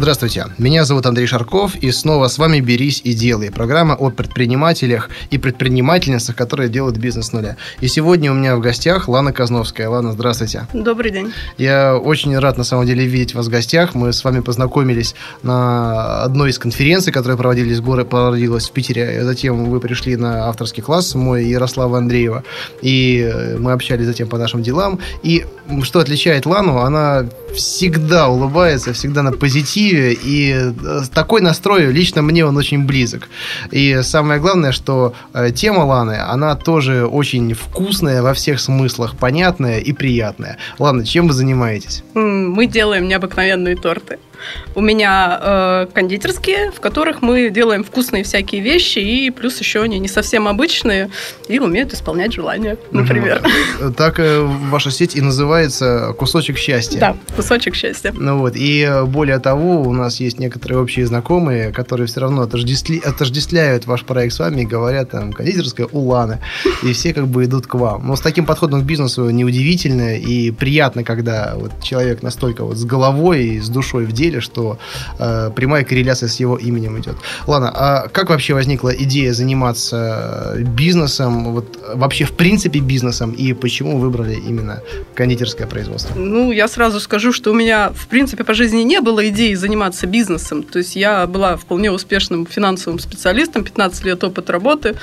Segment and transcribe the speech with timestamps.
[0.00, 5.10] Здравствуйте, меня зовут Андрей Шарков, и снова с вами «Берись и делай»– программа о предпринимателях
[5.30, 7.58] и предпринимательницах, которые делают бизнес с нуля.
[7.82, 9.90] И сегодня у меня в гостях Лана Казновская.
[9.90, 10.66] Лана, здравствуйте.
[10.72, 11.34] Добрый день.
[11.58, 13.94] Я очень рад, на самом деле, видеть вас в гостях.
[13.94, 19.22] Мы с вами познакомились на одной из конференций, которая проводились в городе, проводилась в Питере.
[19.22, 22.42] Затем вы пришли на авторский класс мой Ярослава Андреева,
[22.80, 24.98] и мы общались затем по нашим делам.
[25.22, 25.44] И
[25.82, 32.44] что отличает Лану, она всегда улыбается, всегда на позитиве, и э, такой настрой лично мне
[32.44, 33.28] он очень близок.
[33.70, 39.78] И самое главное, что э, тема Ланы, она тоже очень вкусная во всех смыслах, понятная
[39.78, 40.58] и приятная.
[40.78, 42.02] Ладно, чем вы занимаетесь?
[42.14, 44.18] Мы делаем необыкновенные торты.
[44.74, 49.98] У меня э, кондитерские, в которых мы делаем вкусные всякие вещи, и плюс еще они
[49.98, 51.10] не совсем обычные
[51.48, 53.42] и умеют исполнять желания, например.
[53.80, 53.92] Угу.
[53.94, 57.00] Так э, ваша сеть и называется «Кусочек счастья».
[57.00, 58.12] Да, «Кусочек счастья».
[58.16, 62.42] Ну вот, и э, более того, у нас есть некоторые общие знакомые, которые все равно
[62.42, 63.00] отождествля...
[63.04, 66.38] отождествляют ваш проект с вами и говорят, там, кондитерская Уланы,
[66.82, 68.06] и все как бы идут к вам.
[68.06, 72.84] Но с таким подходом к бизнесу неудивительно и приятно, когда вот человек настолько вот с
[72.84, 74.78] головой и с душой в деле, деле, что
[75.18, 77.16] э, прямая корреляция с его именем идет.
[77.46, 83.98] Ладно, а как вообще возникла идея заниматься бизнесом, вот вообще в принципе бизнесом, и почему
[83.98, 84.82] выбрали именно
[85.14, 86.14] кондитерское производство?
[86.18, 90.06] Ну, я сразу скажу, что у меня в принципе по жизни не было идеи заниматься
[90.06, 90.62] бизнесом.
[90.62, 94.96] То есть я была вполне успешным финансовым специалистом, 15 лет опыт работы,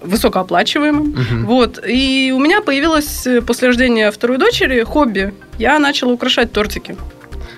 [0.00, 1.10] высокооплачиваемым.
[1.10, 1.46] Угу.
[1.46, 1.80] Вот.
[1.86, 5.34] И у меня появилось после рождения второй дочери хобби.
[5.58, 6.96] Я начала украшать тортики.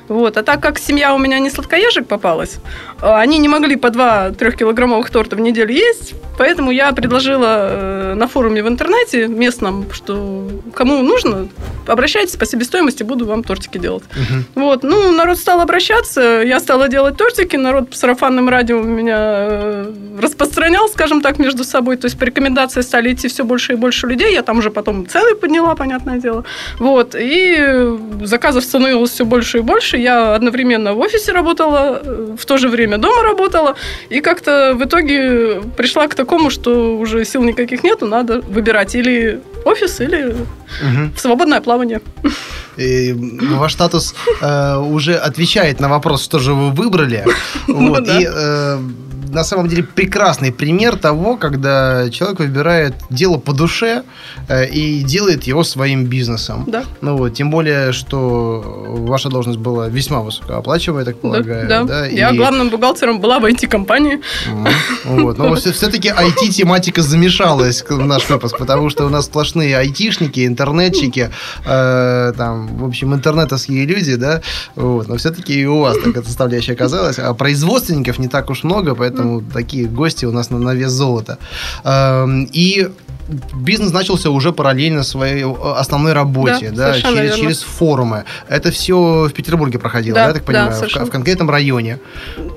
[0.09, 0.37] Вот.
[0.37, 2.57] А так как семья у меня не сладкоежек попалась,
[3.01, 8.15] а, они не могли по 2-3 килограммовых торта в неделю есть, поэтому я предложила э,
[8.15, 11.49] на форуме в интернете местном, что кому нужно,
[11.87, 14.05] обращайтесь по себестоимости, буду вам тортики делать.
[14.12, 14.62] Угу.
[14.65, 14.83] Вот.
[14.83, 20.88] Ну, народ стал обращаться, я стала делать тортики, народ по сарафанным радио меня э, распространял,
[20.88, 24.33] скажем так, между собой, то есть по рекомендации стали идти все больше и больше людей,
[24.33, 26.44] я там уже потом цены подняла, понятное дело.
[26.78, 27.15] Вот.
[27.19, 29.99] И заказов становилось все больше и больше, больше.
[29.99, 32.03] Я одновременно в офисе работала,
[32.37, 33.75] в то же время дома работала.
[34.12, 39.41] И как-то в итоге пришла к такому, что уже сил никаких нету, надо выбирать или
[39.65, 41.11] офис, или угу.
[41.15, 42.01] в свободное плавание.
[42.76, 43.12] И
[43.56, 47.25] ваш статус э, уже отвечает на вопрос, что же вы выбрали.
[47.69, 48.20] Ну вот, ну, да.
[48.20, 48.78] И э,
[49.37, 54.03] на самом деле прекрасный пример того, когда человек выбирает дело по душе
[54.48, 56.64] э, и делает его своим бизнесом.
[56.66, 56.84] Да.
[57.00, 58.62] Ну вот, тем более, что
[59.06, 61.69] ваша должность была весьма высокооплачиваемая, так полагаю.
[61.69, 62.00] Да, да.
[62.00, 62.06] да?
[62.06, 62.37] Я и...
[62.37, 64.20] главным бухгалтером была в IT-компании.
[65.04, 65.38] Вот.
[65.38, 71.31] Но все-таки IT-тематика замешалась в наш выпуск, потому что у нас сплошные айтишники, интернетчики,
[71.64, 74.43] э, там, в общем, интернетовские люди, да,
[74.75, 75.09] вот.
[75.09, 77.19] Но все-таки и у вас такая составляющая оказалась.
[77.19, 81.38] А производственников не так уж много, поэтому такие гости у нас на, на вес золота.
[81.84, 82.88] Эм, и
[83.55, 88.25] бизнес начался уже параллельно своей э, основной работе, да, да через, через форумы.
[88.49, 91.99] Это все в Петербурге проходило, да, да я так понимаю, да, в, в конкретном районе.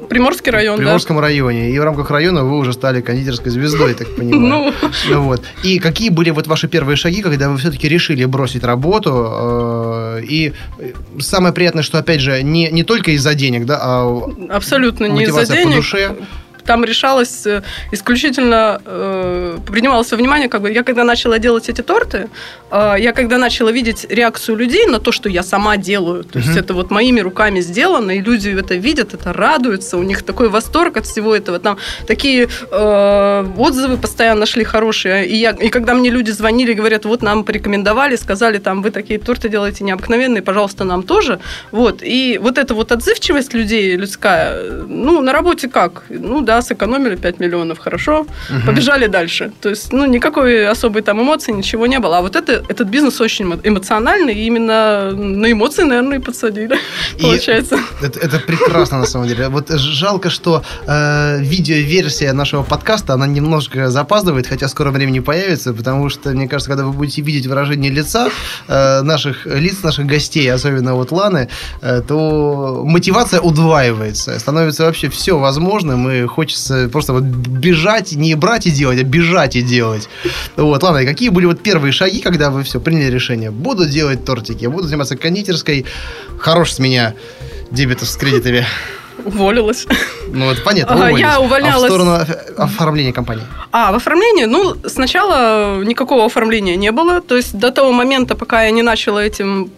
[0.09, 1.21] Приморский район, В Приморском да.
[1.23, 1.71] районе.
[1.71, 4.39] И в рамках района вы уже стали кондитерской звездой, так понимаю.
[4.49, 4.73] Ну.
[5.09, 5.21] ну.
[5.21, 5.43] Вот.
[5.63, 9.27] И какие были вот ваши первые шаги, когда вы все-таки решили бросить работу?
[9.31, 10.53] Э, и
[11.19, 15.45] самое приятное, что, опять же, не, не только из-за денег, да, а Абсолютно не из-за
[15.45, 15.67] денег.
[15.67, 16.15] по душе
[16.69, 21.81] там решалось э, исключительно, э, принималось во внимание, как бы я когда начала делать эти
[21.81, 22.29] торты,
[22.71, 26.57] э, я когда начала видеть реакцию людей на то, что я сама делаю, то есть
[26.57, 30.97] это вот моими руками сделано, и люди это видят, это радуются, у них такой восторг
[30.97, 36.11] от всего этого, там такие э, отзывы постоянно шли хорошие, и, я, и когда мне
[36.11, 41.01] люди звонили, говорят, вот нам порекомендовали, сказали, там, вы такие торты делаете необыкновенные, пожалуйста, нам
[41.01, 41.39] тоже,
[41.71, 46.03] вот, и вот эта вот отзывчивость людей людская, ну, на работе как?
[46.09, 48.65] Ну, да, сэкономили 5 миллионов, хорошо, угу.
[48.65, 49.51] побежали дальше.
[49.61, 52.17] То есть, ну, никакой особой там эмоции, ничего не было.
[52.17, 56.77] А вот это, этот бизнес очень эмоциональный, и именно на эмоции, наверное, и подсадили,
[57.17, 57.79] и получается.
[58.01, 59.49] Это, это прекрасно, на самом деле.
[59.49, 65.73] Вот жалко, что э, видеоверсия нашего подкаста, она немножко запаздывает, хотя в скором времени появится,
[65.73, 68.29] потому что, мне кажется, когда вы будете видеть выражение лица
[68.67, 71.49] э, наших лиц, наших гостей, особенно вот Ланы,
[71.81, 78.35] э, то мотивация удваивается, становится вообще все возможным, и хоть хочется просто вот бежать, не
[78.35, 80.09] брать и делать, а бежать и делать.
[80.55, 83.51] Вот, ладно, и какие были вот первые шаги, когда вы все приняли решение?
[83.51, 85.85] Буду делать тортики, буду заниматься кондитерской,
[86.39, 87.13] хорош с меня
[87.71, 88.65] дебетов с кредитами?
[89.25, 89.85] Уволилась.
[90.31, 91.19] Ну, это понятно, уволились.
[91.19, 91.83] я увольнялась.
[91.83, 93.43] А в сторону оф- оформления компании?
[93.71, 97.21] А, в оформлении, ну, сначала никакого оформления не было.
[97.21, 99.69] То есть до того момента, пока я не начала этим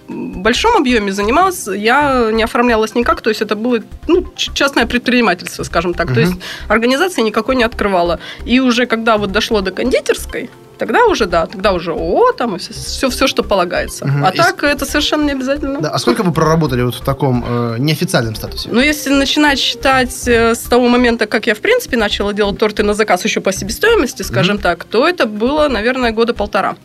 [0.41, 3.21] большом объеме заниматься, я не оформлялась никак.
[3.21, 6.07] То есть это было ну, частное предпринимательство, скажем так.
[6.07, 6.21] То Мгм.
[6.21, 6.33] есть
[6.67, 8.19] организации никакой не открывала.
[8.45, 12.59] И уже когда вот дошло до кондитерской, тогда уже, да, тогда уже ООО, там, и
[12.59, 14.07] все, все, что полагается.
[14.07, 14.25] Мгм.
[14.25, 15.79] А И так это совершенно не обязательно.
[15.79, 18.69] Да, а сколько вы проработали вот в таком э, неофициальном статусе?
[18.71, 22.81] Ну, если начинать считать э, с того момента, как я, в принципе, начала делать торты
[22.81, 26.75] на заказ еще по себестоимости, скажем так, то это было, наверное, года полтора.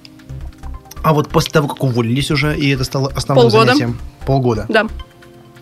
[1.07, 3.67] А вот после того, как уволились уже, и это стало основным Полгода.
[3.67, 4.01] занятием?
[4.27, 4.67] Полгода.
[4.69, 4.89] Да.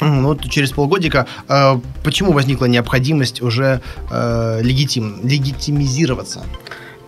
[0.01, 6.45] Ну, вот через полгодика э, почему возникла необходимость уже э, легитим, легитимизироваться?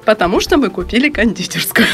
[0.07, 1.87] Потому что мы купили кондитерскую.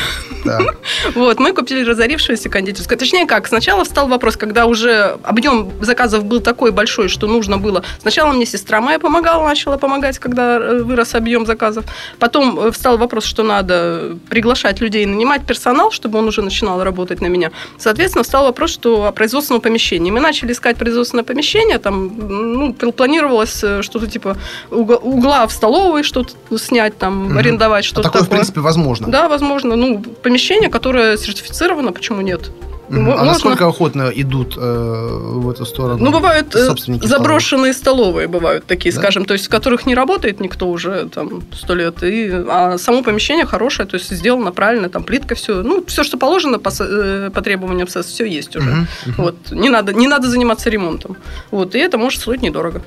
[0.45, 0.61] Да.
[1.15, 2.99] Вот, мы купили разорившуюся кондитерскую.
[2.99, 7.83] Точнее как, сначала встал вопрос, когда уже объем заказов был такой большой, что нужно было...
[8.01, 11.85] Сначала мне сестра моя помогала, начала помогать, когда э, вырос объем заказов.
[12.19, 17.21] Потом э, встал вопрос, что надо приглашать людей, нанимать персонал, чтобы он уже начинал работать
[17.21, 17.51] на меня.
[17.79, 20.11] Соответственно, встал вопрос, что о производственном помещении.
[20.11, 24.37] Мы начали искать производственное помещение, там ну, пл- планировалось э, что-то типа
[24.71, 27.39] угла- в столовой что-то снять, там, Мгм.
[27.39, 28.39] арендовать, А что-то такое, в такое.
[28.39, 29.09] принципе, возможно.
[29.09, 29.77] Да, возможно.
[29.77, 32.51] Ну, помещение, которое сертифицировано, почему нет?
[32.89, 35.97] А можно- насколько охотно идут э, в эту сторону?
[36.05, 39.01] Ну, бывают э, собственники заброшенные столовые, бывают такие, Да?
[39.01, 43.03] скажем, то есть в которых не работает никто уже там сто лет, и, а само
[43.03, 47.31] помещение хорошее, то есть сделано правильно, там плитка, все, ну, все, что положено по, э,
[47.33, 48.69] по требованиям СЭС, все есть уже.
[48.69, 49.15] Мгм, мгм.
[49.17, 51.17] Вот, не надо, не надо заниматься ремонтом.
[51.51, 52.83] Вот, и это может стоить недорого.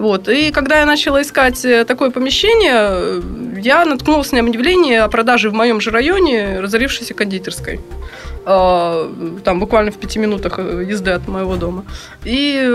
[0.00, 3.20] Вот, и когда я начала искать э, такое помещение, э,
[3.60, 7.80] я наткнулась на объявление о продаже в моем же районе разорившейся кондитерской.
[8.46, 9.12] А,
[9.44, 11.84] Там буквально в пяти минутах э, езды от моего дома.
[12.24, 12.66] И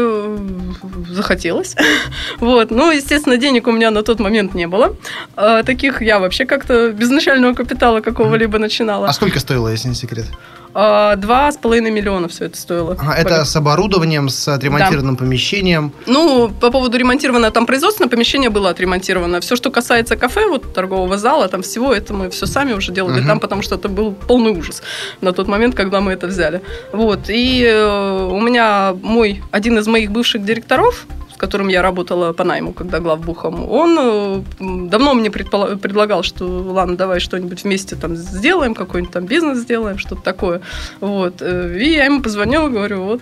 [1.10, 1.76] захотелось.
[2.40, 2.70] Вот.
[2.70, 4.96] Ну, естественно, денег у меня на тот момент не было.
[5.36, 9.08] А Таких я вообще как-то без начального капитала какого-либо начинала.
[9.08, 10.28] А сколько стоило, если не секрет?
[10.78, 12.98] А, Два с половиной миллиона все это стоило.
[13.00, 15.94] Ага, это с оборудованием, с отремонтированным помещением.
[16.06, 19.40] Ну, по поводу ремонтированного, там производственное помещение было отремонтировано.
[19.40, 23.20] Все, что касается кафе, вот торгового зала, там всего это мы все сами уже делали
[23.20, 23.28] Мгм.
[23.28, 24.84] там, потому что это был полный ужас
[25.22, 26.62] на тот момент, когда мы это взяли.
[26.92, 27.30] Вот.
[27.30, 31.06] И э, у меня мой, один из моих бывших директоров,
[31.36, 34.42] с которым я работала по найму, когда главбухом, он э,
[34.88, 40.22] давно мне предлагал, что ладно, давай что-нибудь вместе там сделаем, какой-нибудь там бизнес сделаем, что-то
[40.22, 40.62] такое.
[41.02, 41.42] Вот.
[41.42, 43.22] Э, И я ему позвонила, говорю, вот,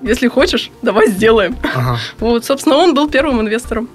[0.00, 1.54] если хочешь, давай сделаем.
[1.62, 1.98] Ага.
[2.18, 3.90] Вот, собственно, он был первым инвестором.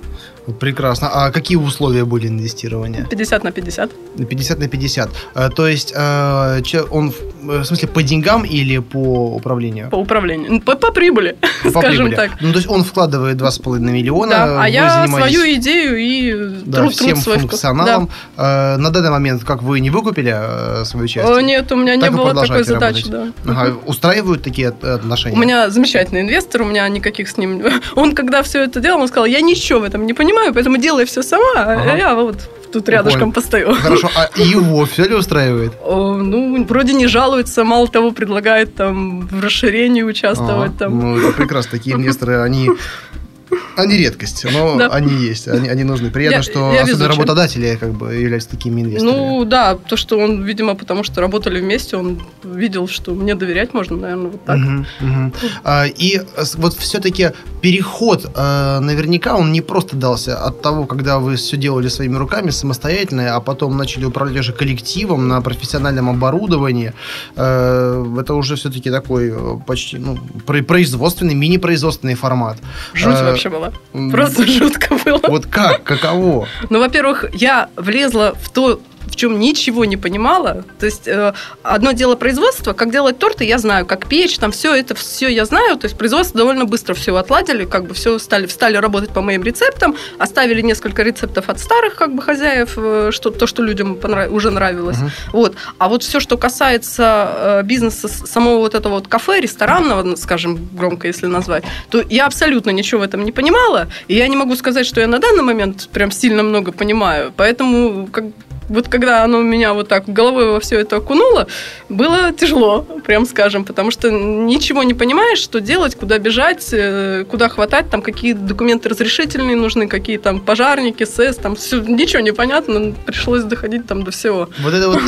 [0.59, 1.09] Прекрасно.
[1.11, 3.05] А какие условия были инвестирования?
[3.09, 3.91] 50 на 50.
[4.17, 5.09] На 50 на 50.
[5.35, 6.61] Э, То есть э,
[6.91, 9.89] он, в в смысле, по деньгам или по управлению?
[9.89, 10.61] По управлению.
[10.61, 12.15] По, по прибыли, По скажем прибыли.
[12.15, 12.31] так.
[12.41, 14.29] Ну, то есть он вкладывает 2,5 миллиона.
[14.29, 18.09] Да, а я занимаетесь, свою идею и да, труд, всем труд свой функционалом.
[18.37, 21.27] Э, На данный момент, как вы не выкупили э, свою часть?
[21.27, 21.35] Да.
[21.35, 23.07] О, нет, у меня не было такой задачи.
[23.07, 23.27] Да.
[23.45, 25.35] Ага, устраивают такие от- отношения?
[25.35, 27.63] У меня замечательный инвестор, у меня никаких с ним...
[27.95, 31.05] Он, когда все это делал, он сказал, я ничего в этом не понимаю, поэтому делай
[31.05, 31.95] все сама, а Ага.
[31.97, 32.37] я вот
[32.71, 33.33] тут рядышком Понял.
[33.33, 33.73] постою.
[33.75, 35.73] Хорошо, а его все ли устраивает?
[35.83, 40.71] Ну, вроде не жалуется, мало того, предлагает там в расширении участвовать.
[40.71, 40.99] Ага, там.
[41.19, 41.71] Ну, прекрасно.
[41.71, 42.69] Такие инвесторы, они...
[43.79, 44.87] Они редкость, но Да.
[44.87, 46.09] они есть, они, они нужны.
[46.11, 47.07] Приятно, Я- что я особенно везучая.
[47.09, 49.15] работодатели как бы являются такими инвесторами.
[49.17, 53.73] Ну да, то, что он, видимо, потому что работали вместе, он видел, что мне доверять
[53.73, 54.57] можно, наверное, вот так.
[54.57, 55.33] Мгм, мгм.
[55.63, 56.21] А, И
[56.57, 57.31] вот все-таки
[57.61, 62.51] переход, э, наверняка он не просто дался от того, когда вы все делали своими руками
[62.51, 66.93] самостоятельно, а потом начали управлять уже коллективом на профессиональном оборудовании.
[67.35, 72.57] Э, Это уже все-таки такой э, почти ну, про- производственный, мини-производственный формат.
[72.93, 73.68] Жуть вообще была.
[74.11, 75.21] Просто жутко было.
[75.27, 75.83] Вот как?
[75.83, 76.47] Каково?
[76.69, 80.63] Ну, во-первых, я влезла в то, в чем ничего не понимала.
[80.79, 84.75] То есть э, одно дело производство, как делать торты, я знаю, как печь, там все
[84.75, 85.77] это все я знаю.
[85.77, 89.43] То есть производство довольно быстро все отладили, как бы все стали, стали работать по моим
[89.43, 94.31] рецептам, оставили несколько рецептов от старых как бы хозяев, э, что, то, что людям понрав-
[94.31, 94.97] уже нравилось.
[94.97, 95.11] Мгм.
[95.33, 95.55] Вот.
[95.77, 100.69] А вот все, что касается э, бизнеса самого вот этого вот кафе, ресторанного, ну, скажем,
[100.73, 104.55] громко если назвать, то я абсолютно ничего в этом не понимала, и я не могу
[104.55, 108.25] сказать, что я на данный момент прям сильно много понимаю, поэтому как
[108.69, 111.47] вот когда оно меня вот так головой во все это окунуло,
[111.89, 117.49] было тяжело, прям скажем, потому что ничего не понимаешь, что делать, куда бежать, э, куда
[117.49, 122.93] хватать, там какие документы разрешительные нужны, какие там пожарники, СЭС, там все, ничего не понятно,
[123.05, 124.49] пришлось доходить там до всего.
[124.59, 124.99] Вот это вот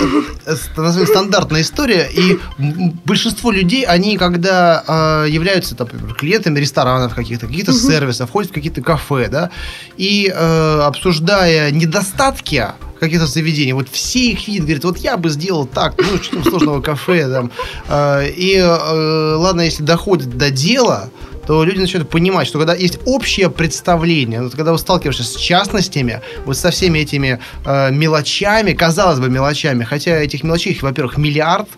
[0.46, 2.40] э, стандартная история, и
[3.06, 5.88] большинство людей, они когда э, являются там,
[6.18, 9.52] клиентами ресторанов каких-то, каких-то сервисов, ходят в какие-то кафе, да,
[9.98, 12.66] и э, обсуждая недостатки
[13.02, 13.74] каких-то заведений.
[13.74, 17.52] Вот все их видят, говорят, вот я бы сделал так, ну, что сложного кафе там.
[17.90, 21.10] Э, и э, ладно, если доходит до дела,
[21.48, 26.22] то люди начинают понимать, что когда есть общее представление, вот когда вы сталкиваешься с частностями,
[26.46, 31.70] вот со всеми этими э, мелочами, казалось бы, мелочами, хотя этих мелочей, во-первых, миллиард,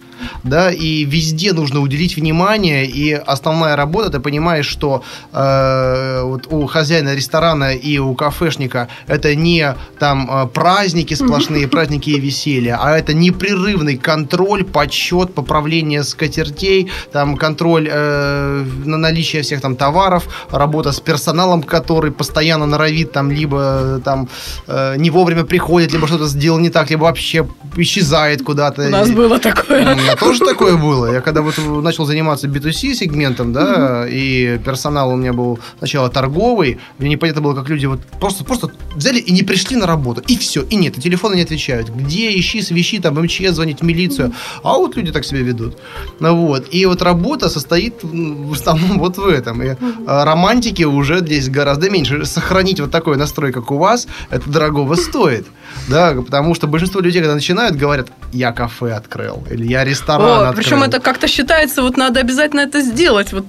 [0.44, 6.66] да, и везде нужно уделить внимание, и основная работа, ты понимаешь, что э, вот у
[6.68, 12.98] хозяина ресторана и у кафешника это не там э, праздники сплошные, праздники и веселье, а
[12.98, 20.92] это непрерывный контроль, подсчет, поправление скатертей, там контроль э, на наличие всех там товаров, работа
[20.92, 24.30] с персоналом, который постоянно норовит там либо там
[24.68, 28.88] э, не вовремя приходит, либо что-то сделал не так, либо вообще исчезает куда-то.
[28.88, 31.12] У нас было такое меня тоже такое было.
[31.12, 36.80] Я когда вот начал заниматься B2C сегментом, да, и персонал у меня был сначала торговый,
[36.98, 40.38] мне непонятно было, как люди вот просто, просто взяли и не пришли на работу, и
[40.38, 41.90] все, и нет, и телефоны не отвечают.
[41.90, 44.34] Где ищи, свищи, там, МЧС, звонить в милицию.
[44.64, 45.78] А вот люди так себя ведут.
[46.20, 46.68] Ну вот.
[46.72, 49.62] И вот работа состоит в основном вот в этом.
[49.62, 52.26] И а, романтики уже здесь гораздо меньше.
[52.26, 55.46] Сохранить вот такой настрой, как у вас, это дорогого стоит.
[55.90, 60.50] Да, потому что большинство людей, когда начинают, говорят, я кафе открыл, или я ресторан О,
[60.50, 60.64] открыл.
[60.64, 63.34] Причем это как-то считается, вот надо обязательно это сделать.
[63.34, 63.46] Вот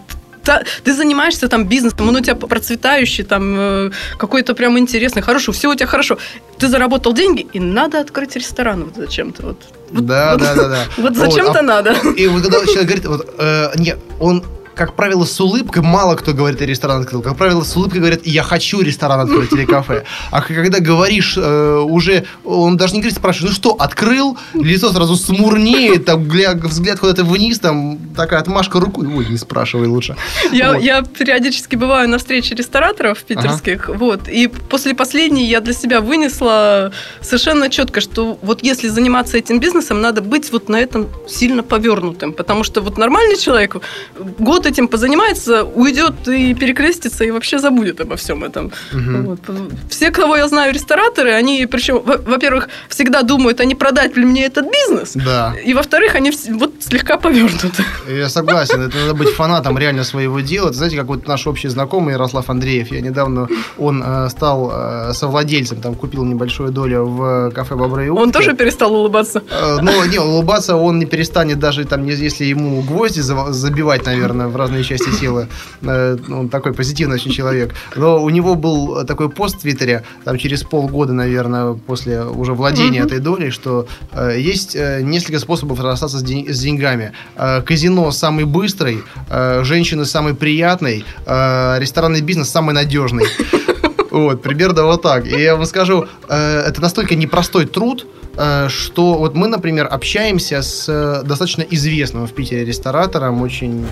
[0.82, 5.70] ты занимаешься там бизнесом, он у тебя процветающий, там э, какой-то прям интересный, хороший, все
[5.70, 6.18] у тебя хорошо.
[6.58, 9.42] Ты заработал деньги, и надо открыть ресторан вот зачем-то.
[9.42, 9.62] Вот.
[9.90, 10.78] Да, вот, да, да, да.
[10.98, 11.92] Вот зачем-то вот, а, надо.
[12.16, 16.32] И вот когда человек говорит, вот, э, нет, он как правило, с улыбкой мало кто
[16.32, 17.22] говорит, я ресторан открыл.
[17.22, 20.04] Как правило, с улыбкой говорят, я хочу ресторан открыть или кафе.
[20.30, 24.36] А когда говоришь э, уже, он даже не говорит, спрашивает, ну что, открыл?
[24.54, 29.06] Лицо сразу смурнеет, там, взгляд куда-то вниз, там такая отмашка рукой.
[29.06, 30.16] Ой, не спрашивай лучше.
[30.52, 30.82] Я, вот.
[30.82, 33.98] я периодически бываю на встрече рестораторов питерских, ага.
[33.98, 39.60] вот, и после последней я для себя вынесла совершенно четко, что вот если заниматься этим
[39.60, 43.76] бизнесом, надо быть вот на этом сильно повернутым, потому что вот нормальный человек
[44.38, 48.72] год год этим позанимается, уйдет и перекрестится, и вообще забудет обо всем этом.
[48.92, 49.22] Угу.
[49.22, 49.38] Вот.
[49.88, 54.46] Все, кого я знаю, рестораторы, они, причем, во-первых, всегда думают, а не продать ли мне
[54.46, 55.12] этот бизнес?
[55.14, 55.54] Да.
[55.66, 57.84] И, во-вторых, они вот слегка повернуты.
[58.08, 60.68] Я согласен, это надо быть фанатом реально своего дела.
[60.68, 65.12] Это, знаете, как вот наш общий знакомый Ярослав Андреев, я недавно, он э, стал э,
[65.14, 68.22] совладельцем, там, купил небольшую долю в кафе «Бобры и утки».
[68.22, 69.42] Он тоже перестал улыбаться?
[69.50, 74.56] Э, ну, не, улыбаться он не перестанет даже, там, если ему гвозди забивать, наверное, в
[74.56, 75.48] разные части тела.
[75.82, 77.74] Э, он такой позитивный очень человек.
[77.96, 83.00] Но у него был такой пост в Твиттере, там через полгода, наверное, после уже владения
[83.00, 86.22] этой долей, что э, есть э, несколько способов расстаться с,
[86.64, 87.12] деньгами.
[87.66, 89.02] Казино самый быстрый,
[89.62, 93.26] женщины самый приятный, ресторанный бизнес самый надежный.
[94.10, 95.26] Вот, примерно вот так.
[95.26, 98.06] И я вам скажу, это настолько непростой труд,
[98.68, 103.84] что вот мы, например, общаемся с достаточно известным в Питере ресторатором, очень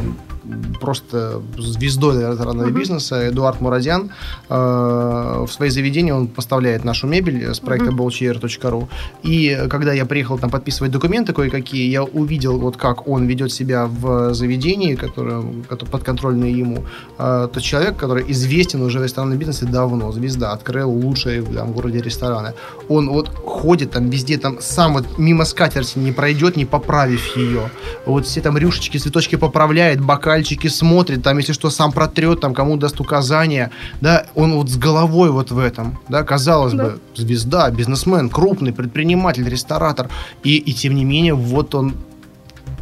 [0.81, 2.79] просто звездой ресторанного uh-huh.
[2.79, 4.11] бизнеса, Эдуард Мурадян.
[4.49, 8.89] Э, в свои заведения он поставляет нашу мебель с проекта ballchair.ru.
[9.23, 13.87] И когда я приехал там подписывать документы кое-какие, я увидел, вот как он ведет себя
[13.87, 16.85] в заведении, которое, которое подконтрольное ему.
[17.19, 22.01] Тот человек, который известен уже в ресторанном бизнесе давно, звезда, открыл лучшие там, в городе
[22.01, 22.55] рестораны.
[22.89, 27.71] Он вот ходит там везде там сам вот мимо скатерти не пройдет, не поправив ее.
[28.07, 30.01] Вот все там рюшечки, цветочки поправляет,
[30.43, 33.71] бокальчики смотрит, там, если что, сам протрет, там, кому даст указания,
[34.01, 36.85] да, он вот с головой вот в этом, да, казалось да.
[36.85, 40.09] бы, звезда, бизнесмен, крупный предприниматель, ресторатор,
[40.45, 41.95] и, и тем не менее, вот он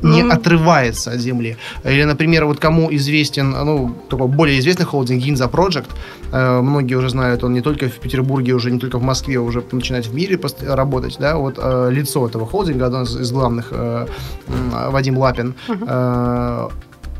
[0.02, 0.32] не mm-hmm.
[0.32, 1.56] отрывается от земли.
[1.84, 5.90] Или, например, вот кому известен, ну, такой более известный холдинг Ginza Project,
[6.32, 9.62] э, многие уже знают, он не только в Петербурге, уже не только в Москве, уже
[9.72, 14.06] начинает в мире работать, да, вот э, лицо этого холдинга, один из, главных, э,
[14.90, 16.72] Вадим Лапин, mm-hmm.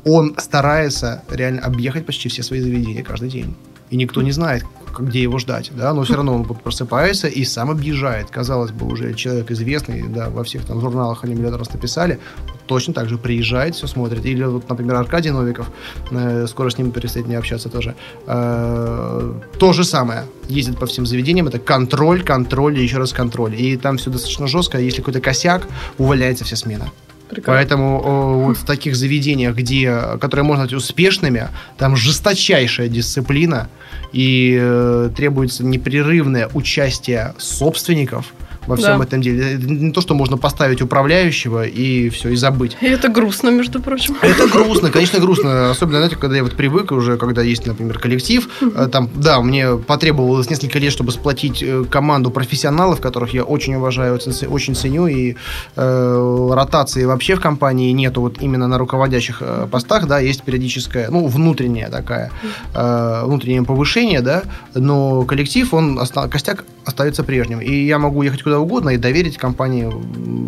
[0.05, 3.55] Он старается реально объехать почти все свои заведения каждый день.
[3.91, 4.65] И никто не знает,
[4.99, 8.31] где его ждать, да, но все равно он просыпается и сам объезжает.
[8.31, 12.21] Казалось бы, уже человек известный, да, во всех там журналах они миллион раз написали,
[12.67, 14.25] точно так же приезжает, все смотрит.
[14.25, 15.71] Или вот, например, Аркадий Новиков,
[16.13, 17.97] э, скоро с ним перестать не общаться тоже.
[18.27, 20.25] Э, то же самое.
[20.49, 23.61] Ездит по всем заведениям, это контроль, контроль и еще раз контроль.
[23.61, 24.79] И там все достаточно жестко.
[24.79, 25.67] Если какой-то косяк,
[25.99, 26.91] увольняется вся смена.
[27.31, 27.55] Прекрасно.
[27.55, 33.69] Поэтому вот в таких заведениях, где, которые можно быть успешными, там жесточайшая дисциплина
[34.13, 38.35] и э, требуется непрерывное участие собственников–
[38.67, 39.05] во всем да.
[39.05, 39.55] этом деле.
[39.55, 42.77] Это не то, что можно поставить управляющего и все, и забыть.
[42.81, 44.17] И это грустно, между прочим.
[44.23, 45.71] Это грустно, конечно, грустно.
[45.71, 49.77] Особенно, знаете, когда я вот привык уже, когда есть, например, коллектив, э, там, да, мне
[49.77, 55.37] потребовалось несколько лет, чтобы сплотить э, команду профессионалов, которых я очень уважаю, очень ценю, и
[55.77, 61.11] э, ротации вообще в компании нету вот именно на руководящих э, постах, да, есть периодическая,
[61.11, 62.31] ну, внутренняя такая,
[62.75, 64.43] э, внутреннее повышение, да,
[64.75, 65.99] но коллектив, он,
[66.31, 67.61] костяк остается прежним.
[67.61, 69.91] И я могу ехать куда угодно и доверить компании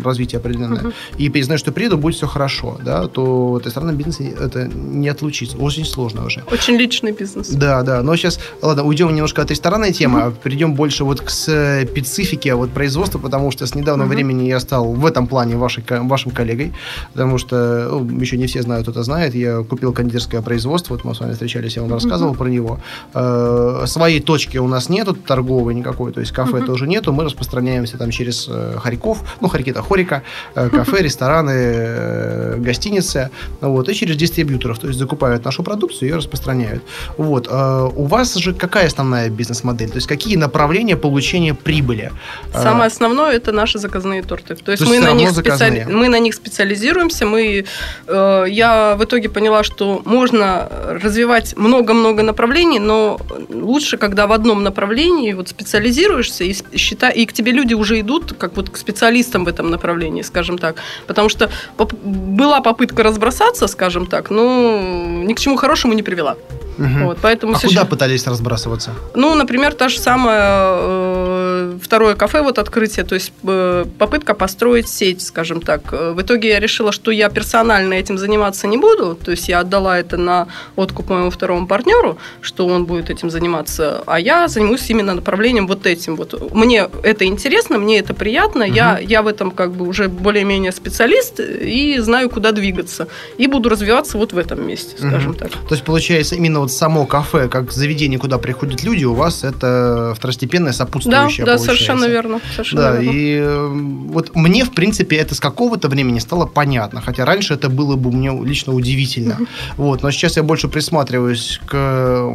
[0.03, 0.81] развитие определенное.
[0.81, 0.93] Uh-huh.
[1.17, 5.57] И признать, что приеду, будет все хорошо, да, то этой стороны бизнеса это не отлучиться.
[5.57, 6.43] Очень сложно уже.
[6.51, 7.49] Очень личный бизнес.
[7.49, 8.01] Да, да.
[8.01, 10.27] Но сейчас, ладно, уйдем немножко от ресторанной темы, uh-huh.
[10.27, 14.09] а перейдем больше вот к специфике вот производства, потому что с недавнего uh-huh.
[14.09, 16.73] времени я стал в этом плане вашей, вашим коллегой,
[17.13, 19.35] потому что ну, еще не все знают, кто-то знает.
[19.35, 22.37] Я купил кондитерское производство, вот мы с вами встречались, я вам рассказывал uh-huh.
[22.37, 22.79] про него.
[23.13, 26.65] Э, своей точки у нас нету торговой никакой, то есть кафе uh-huh.
[26.65, 30.23] тоже нету, мы распространяемся там через э, Харьков, ну, Харьков Хорика,
[30.55, 33.29] э, кафе, рестораны, э, гостиницы,
[33.61, 36.83] вот, и через дистрибьюторов, то есть закупают нашу продукцию и распространяют.
[37.17, 37.47] Вот.
[37.47, 39.89] У вас же какая основная бизнес-модель?
[39.89, 42.11] То есть какие направления получения прибыли?
[42.53, 44.55] Самое основное– это наши заказные торты.
[44.55, 45.87] То есть, то мы, на них специали...
[45.89, 47.25] мы на них специализируемся.
[47.25, 47.65] Мы...
[48.07, 50.69] Я в итоге поняла, что можно
[51.03, 53.19] развивать много-много направлений, но
[53.49, 58.33] лучше, когда в одном направлении вот специализируешься и, считай, и к тебе люди уже идут
[58.33, 60.77] как вот к специалистам в этом направлении, скажем так.
[61.07, 64.79] Потому что была попытка разбросаться, скажем так, но
[65.23, 66.35] ни к чему хорошему не привела.
[66.77, 67.05] Угу.
[67.05, 67.71] Вот, поэтому а сейчас...
[67.71, 68.91] куда пытались разбрасываться?
[69.15, 74.87] Ну, например, та же самая э, второе кафе, вот открытие, то есть э, попытка построить
[74.87, 75.91] сеть, скажем так.
[75.91, 79.99] В итоге я решила, что я персонально этим заниматься не буду, то есть я отдала
[79.99, 85.13] это на откуп моему второму партнеру, что он будет этим заниматься, а я займусь именно
[85.13, 86.15] направлением вот этим.
[86.15, 86.53] Вот.
[86.53, 88.73] Мне это интересно, мне это приятно, угу.
[88.73, 93.07] я, я в этом как бы уже более-менее специалист и знаю, куда двигаться.
[93.37, 95.39] И буду развиваться вот в этом месте, скажем угу.
[95.39, 95.51] так.
[95.51, 100.13] То есть, получается, именно вот само кафе, как заведение, куда приходят люди, у вас это
[100.15, 102.39] второстепенное сопутствующее Да, да, совершенно верно.
[102.51, 103.17] Совершенно да, верно.
[103.17, 103.67] и э,
[104.13, 108.11] вот мне, в принципе, это с какого-то времени стало понятно, хотя раньше это было бы
[108.11, 109.35] мне лично удивительно.
[109.35, 109.47] Угу.
[109.77, 112.29] Вот, но сейчас я больше присматриваюсь к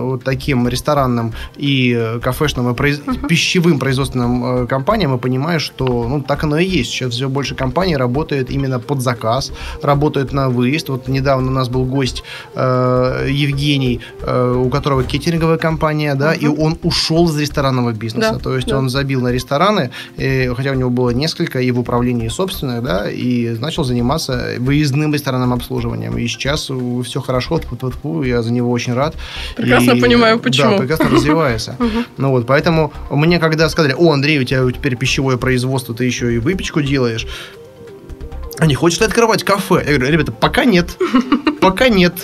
[0.00, 3.00] вот таким ресторанным и кафешным и произ...
[3.00, 3.26] угу.
[3.28, 6.90] пищевым производственным э, компаниям и понимаю, что ну, так оно и есть.
[6.90, 10.88] Сейчас все больше компаний работает именно под заказ, работают на выезд.
[10.88, 12.22] Вот недавно у нас был гость
[12.54, 16.38] э, Евгений Евгений, э, у которого кеттеринговая компания, да, uh-huh.
[16.38, 18.34] и он ушел из ресторанного бизнеса.
[18.34, 18.78] Да, То есть да.
[18.78, 23.10] он забил на рестораны, и, хотя у него было несколько и в управлении собственных, да,
[23.10, 26.16] и начал заниматься выездным ресторанным обслуживанием.
[26.16, 26.70] И сейчас
[27.04, 27.60] все хорошо,
[28.24, 29.16] я за него очень рад.
[29.56, 30.72] Прекрасно и, понимаю, почему.
[30.72, 31.76] Да, прекрасно развивается.
[32.18, 36.34] Ну вот, поэтому мне когда сказали, о, Андрей, у тебя теперь пищевое производство, ты еще
[36.34, 37.26] и выпечку делаешь,
[38.58, 39.82] а не хочешь ли открывать кафе?
[39.86, 40.96] Я говорю, ребята, пока нет.
[41.60, 42.14] Пока нет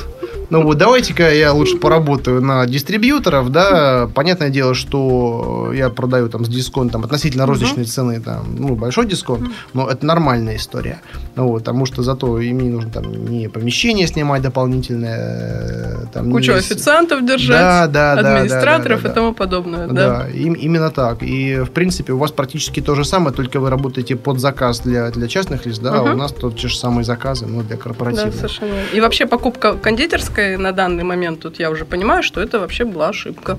[0.53, 6.45] ну вот давайте-ка я лучше поработаю на дистрибьюторов, да, понятное дело, что я продаю там
[6.45, 11.01] с дисконтом относительно розничной цены, там, ну, большой дисконт, но это нормальная история,
[11.37, 16.53] ну, вот, потому что зато им не нужно там не помещение снимать дополнительное, там, кучу
[16.53, 16.59] не...
[16.59, 19.95] официантов держать, да, да, администраторов да, да, да, и тому подобное, да.
[19.95, 23.71] Да, им, именно так, и в принципе у вас практически то же самое, только вы
[23.71, 26.11] работаете под заказ для, для частных лиц, да, угу.
[26.11, 28.35] а у нас тот те же самые заказы, но для корпоративных.
[28.35, 28.75] Да, совершенно.
[28.93, 31.40] И вообще покупка кондитерской ошибкой на данный момент.
[31.40, 33.59] Тут я уже понимаю, что это вообще была ошибка.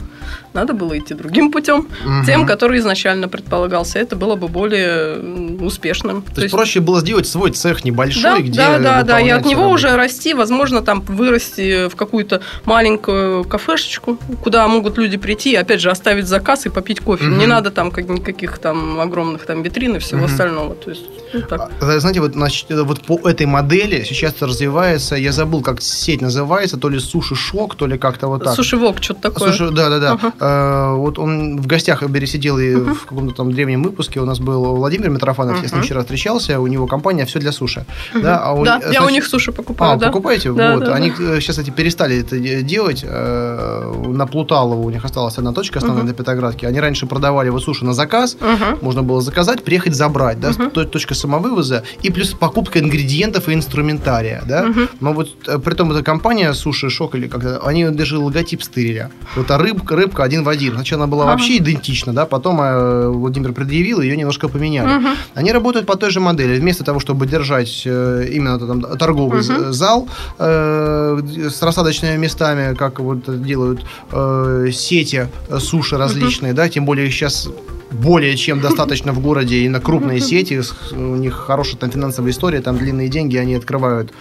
[0.54, 2.26] Надо было идти другим путем, угу.
[2.26, 4.00] тем, который изначально предполагался.
[4.00, 5.20] Это было бы более
[5.62, 6.22] успешным.
[6.22, 9.30] То, То есть, проще было сделать свой цех небольшой, да, где да, да, да, и
[9.30, 9.76] от него работу.
[9.76, 15.90] уже расти, возможно, там вырасти в какую-то маленькую кафешечку, куда могут люди прийти, опять же,
[15.90, 17.28] оставить заказ и попить кофе.
[17.28, 17.36] Угу.
[17.36, 20.32] Не надо там как, никаких там огромных там витрин и всего угу.
[20.32, 20.76] остального.
[20.76, 21.72] То есть, ну, так.
[21.82, 26.73] А, знаете, вот, значит, вот по этой модели сейчас развивается, я забыл, как сеть называется,
[26.74, 28.56] называется, то ли суши-шок, то ли как-то вот так.
[28.56, 29.52] Суши-вок, что-то такое.
[29.52, 30.14] Суши, да, да, да.
[30.14, 30.98] Uh-huh.
[30.98, 32.94] вот он в гостях пересидел и uh-huh.
[32.94, 35.64] в каком-то там древнем выпуске у нас был Владимир Митрофанов, uh-huh.
[35.64, 37.86] я с ним вчера встречался, у него компания «Все для суши».
[38.14, 38.22] Uh-huh.
[38.22, 40.08] Да, а у, да значит, я у них суши покупаю, а, да.
[40.08, 40.52] покупаете?
[40.52, 40.86] Да, вот.
[40.86, 41.40] Да, Они да.
[41.40, 43.04] сейчас, кстати, перестали это делать.
[43.04, 46.08] На Плуталово у них осталась одна точка основная uh-huh.
[46.08, 46.68] на Петроградке.
[46.68, 48.84] Они раньше продавали вот суши на заказ, uh-huh.
[48.84, 50.86] можно было заказать, приехать забрать, да, uh-huh.
[50.86, 54.66] точка самовывоза, и плюс покупка ингредиентов и инструментария, да.
[54.66, 54.90] Uh-huh.
[55.00, 55.30] Но вот
[55.64, 59.10] при том эта компания Суши Шок или как-то, они даже логотип стырили.
[59.36, 60.74] Вот а рыбка, рыбка один в один.
[60.74, 61.32] Сначала она была uh-huh.
[61.32, 64.90] вообще идентична, да, потом э, Владимир предъявил, ее немножко поменяли.
[64.90, 65.16] Uh-huh.
[65.36, 66.60] Они работают по той же модели.
[66.60, 69.72] Вместо того, чтобы держать э, именно там, торговый uh-huh.
[69.72, 70.08] зал
[70.40, 75.28] э, с рассадочными местами, как вот делают э, сети
[75.60, 76.56] суши различные, uh-huh.
[76.56, 77.50] да, тем более сейчас
[77.94, 80.62] более чем достаточно в городе и на крупные сети,
[80.92, 84.12] у них хорошая там финансовая история, там длинные деньги они открывают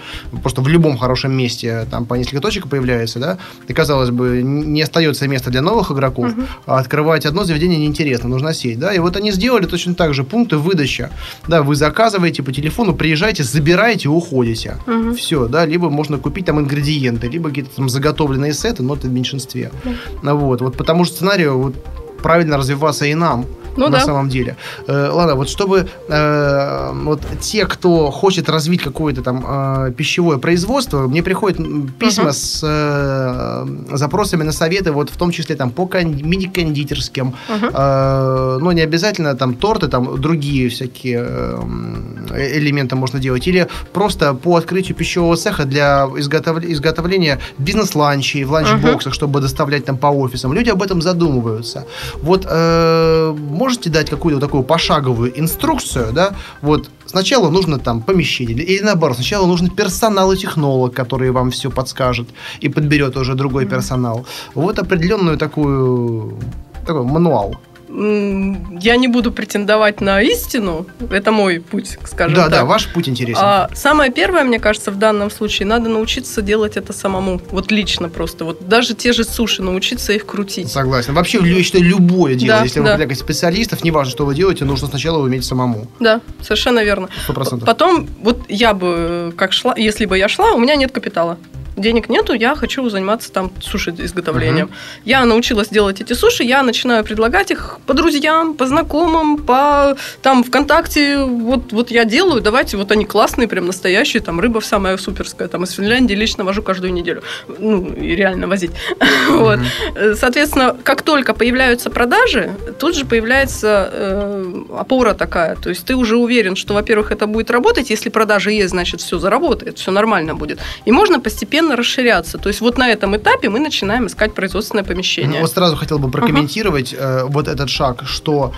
[0.43, 4.83] просто в любом хорошем месте, там по несколько точек появляется, да, и казалось бы, не
[4.83, 6.47] остается места для новых игроков, uh-huh.
[6.67, 10.25] а открывать одно заведение неинтересно, нужна сеть, да, и вот они сделали точно так же
[10.25, 11.11] пункты выдачи,
[11.49, 15.15] да, вы заказываете по телефону, приезжаете, забираете, уходите, uh-huh.
[15.15, 19.13] все, да, либо можно купить там ингредиенты, либо какие-то там заготовленные сеты, но это в
[19.13, 20.35] меньшинстве, uh-huh.
[20.35, 21.75] вот, вот по тому же сценарию вот
[22.23, 24.01] правильно развиваться и нам, ну, на да.
[24.01, 24.57] самом деле.
[24.87, 31.09] Э, ладно, вот чтобы э, вот те, кто хочет развить какое-то там э, пищевое производство,
[31.09, 31.59] мне приходят
[31.99, 32.33] письма uh-huh.
[32.33, 37.71] с э, запросами на советы, вот в том числе там по кон- мини-кондитерским, uh-huh.
[37.75, 44.35] э, ну, не обязательно там торты, там другие всякие э, элементы можно делать, или просто
[44.35, 49.17] по открытию пищевого цеха для изготов- изготовления бизнес-ланчей в ланчбоксах, uh-huh.
[49.17, 50.53] чтобы доставлять там по офисам.
[50.53, 51.85] Люди об этом задумываются.
[52.23, 58.63] Вот э, можете дать какую-то такую пошаговую инструкцию, да, вот сначала нужно там помещение, или,
[58.63, 62.27] или наоборот, сначала нужен персонал и технолог, который вам все подскажет
[62.65, 64.27] и подберет уже другой персонал.
[64.55, 66.39] Вот определенную такую
[66.87, 67.55] такой мануал
[67.95, 72.51] я не буду претендовать на истину, это мой путь, скажем да, так.
[72.51, 73.43] Да, да, ваш путь интересен.
[73.43, 78.09] А самое первое, мне кажется, в данном случае, надо научиться делать это самому, вот лично
[78.09, 78.45] просто.
[78.45, 80.71] Вот даже те же суши, научиться их крутить.
[80.71, 81.13] Согласен.
[81.13, 82.93] Вообще, я считаю, любое дело, да, если вы да.
[82.95, 85.87] привлекаете специалистов, неважно, что вы делаете, нужно сначала уметь самому.
[86.01, 87.09] Да, совершенно верно.
[87.29, 87.65] 100%.
[87.65, 91.37] Потом, вот я бы, как шла, если бы я шла, у меня нет капитала
[91.77, 94.67] денег нету, я хочу заниматься там суши изготовлением.
[94.67, 95.03] Uh-huh.
[95.05, 100.45] Я научилась делать эти суши, я начинаю предлагать их по друзьям, по знакомым, по там
[100.45, 101.19] ВКонтакте.
[101.19, 105.65] Вот, вот я делаю, давайте, вот они классные, прям настоящие, там рыба самая суперская, там
[105.65, 107.23] из Финляндии лично вожу каждую неделю.
[107.59, 108.73] Ну, и реально возить.
[108.99, 109.39] Uh-huh.
[109.39, 110.19] вот.
[110.19, 115.57] Соответственно, как только появляются продажи, тут же появляется э, опора такая.
[115.57, 119.19] То есть ты уже уверен, что, во-первых, это будет работать, если продажи есть, значит, все
[119.19, 120.59] заработает, все нормально будет.
[120.85, 122.39] И можно постепенно постепенно расширяться.
[122.39, 125.35] То есть вот на этом этапе мы начинаем искать производственное помещение.
[125.35, 127.21] Ну, вот сразу хотел бы прокомментировать uh-huh.
[127.21, 128.53] э, вот этот шаг, что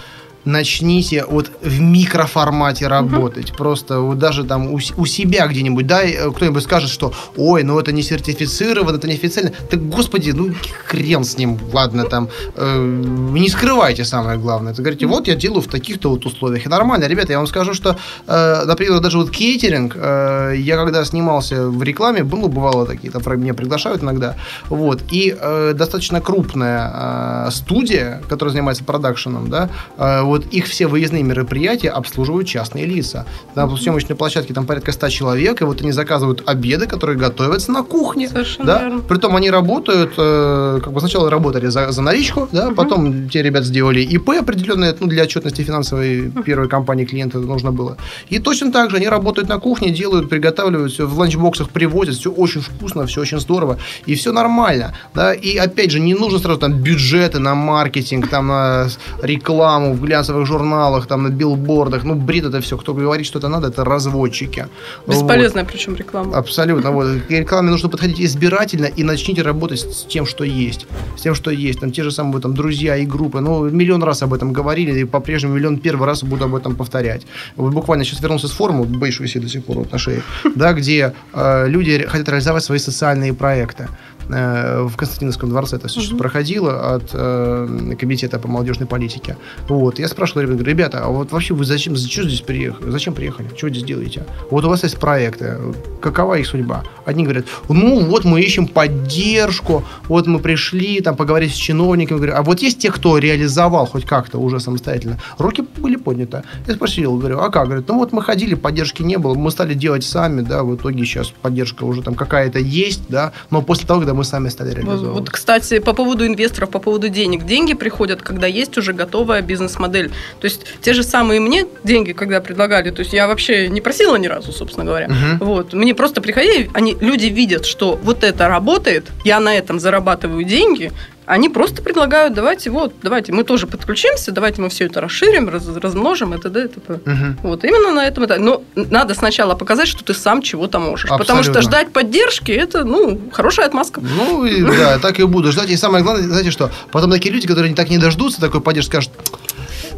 [0.44, 3.50] начните вот в микроформате работать.
[3.50, 3.58] Угу.
[3.58, 6.02] Просто вот даже там у, у себя где-нибудь, да,
[6.34, 9.52] кто-нибудь скажет, что ой, ну это не сертифицировано, это не официально.
[9.70, 10.52] Так, господи, ну
[10.86, 12.84] хрен с ним, ладно, там, э,
[13.32, 14.72] не скрывайте самое главное.
[14.72, 16.66] Это говорите, вот я делаю в таких-то вот условиях.
[16.66, 21.04] И нормально, ребята, я вам скажу, что, э, например, даже вот кейтеринг, э, я когда
[21.04, 24.36] снимался в рекламе, было, бывало такие, там меня приглашают иногда,
[24.68, 30.86] вот, и э, достаточно крупная э, студия, которая занимается продакшеном, да, э, вот их все
[30.86, 33.26] выездные мероприятия обслуживают частные лица.
[33.54, 37.82] На съемочной площадке там порядка 100 человек, и вот они заказывают обеды, которые готовятся на
[37.82, 38.28] кухне.
[38.28, 38.82] Совершенно да?
[38.82, 39.00] верно.
[39.00, 42.74] Притом они работают, э, как бы сначала работали за, за наличку, да, угу.
[42.74, 47.96] потом те ребята сделали ИП определенное, ну, для отчетности финансовой первой компании клиента нужно было.
[48.30, 52.30] И точно так же они работают на кухне, делают, приготавливают, все в ланчбоксах привозят, все
[52.30, 56.60] очень вкусно, все очень здорово, и все нормально, да, и опять же, не нужно сразу
[56.60, 58.88] там бюджеты на маркетинг, там на
[59.22, 63.48] рекламу в глянцевых журналах, там на билбордах, ну, бред это все, кто говорит, что это
[63.48, 64.66] надо, это разводчики.
[65.06, 65.72] Бесполезная вот.
[65.72, 66.36] причем реклама.
[66.36, 71.22] Абсолютно, вот, к рекламе нужно подходить избирательно и начните работать с тем, что есть, с
[71.22, 74.32] тем, что есть, там те же самые там друзья и группы, ну, миллион раз об
[74.34, 77.22] этом говорили, и по-прежнему миллион первый раз буду об этом повторять.
[77.56, 80.22] Вот буквально сейчас вернулся с форума, боюсь висит до сих пор вот на шее,
[80.54, 83.88] да, где э, люди хотят реализовать свои социальные проекты.
[84.28, 86.16] Э, в Константиновском дворце это все угу.
[86.18, 89.36] проходило от э, комитета по молодежной политике.
[89.68, 89.98] Вот.
[89.98, 92.90] Я спрашивал ребят, говорю, ребята, а вот вообще вы зачем, зачем здесь приехали?
[92.90, 93.48] Зачем приехали?
[93.56, 94.24] Что здесь делаете?
[94.50, 95.58] Вот у вас есть проекты.
[96.04, 96.84] Какова их судьба?
[97.06, 102.18] Одни говорят, ну вот мы ищем поддержку, вот мы пришли там поговорить с чиновниками.
[102.18, 105.18] Говорю, а вот есть те, кто реализовал хоть как-то уже самостоятельно?
[105.38, 106.42] Руки были подняты.
[106.66, 107.64] Я спросил, говорю, а как?
[107.64, 111.04] Говорят, ну вот мы ходили, поддержки не было, мы стали делать сами, да, в итоге
[111.06, 115.20] сейчас поддержка уже там какая-то есть, да, но после того, когда мы сами стали реализовывать.
[115.20, 117.46] Вот, кстати, по поводу инвесторов, по поводу денег.
[117.46, 120.10] Деньги приходят, когда есть уже готовая бизнес-модель.
[120.40, 124.16] То есть те же самые мне деньги, когда предлагали, то есть я вообще не просила
[124.16, 125.06] ни разу, собственно говоря.
[125.06, 125.44] Угу.
[125.44, 125.72] Вот.
[125.72, 130.92] Мне просто приходили, они, люди видят, что вот это работает, я на этом зарабатываю деньги,
[131.26, 135.66] они просто предлагают, давайте, вот, давайте, мы тоже подключимся, давайте мы все это расширим, раз,
[135.66, 136.64] размножим, и т.д.
[136.64, 136.94] и т.п.
[136.94, 137.48] Угу.
[137.48, 138.38] Вот, именно на этом это.
[138.38, 141.06] Но надо сначала показать, что ты сам чего-то можешь.
[141.06, 141.24] Абсолютно.
[141.24, 144.02] Потому что ждать поддержки, это, ну, хорошая отмазка.
[144.02, 145.70] Ну, и, да, так и буду ждать.
[145.70, 149.12] И самое главное, знаете что, потом такие люди, которые так не дождутся такой поддержки, скажут,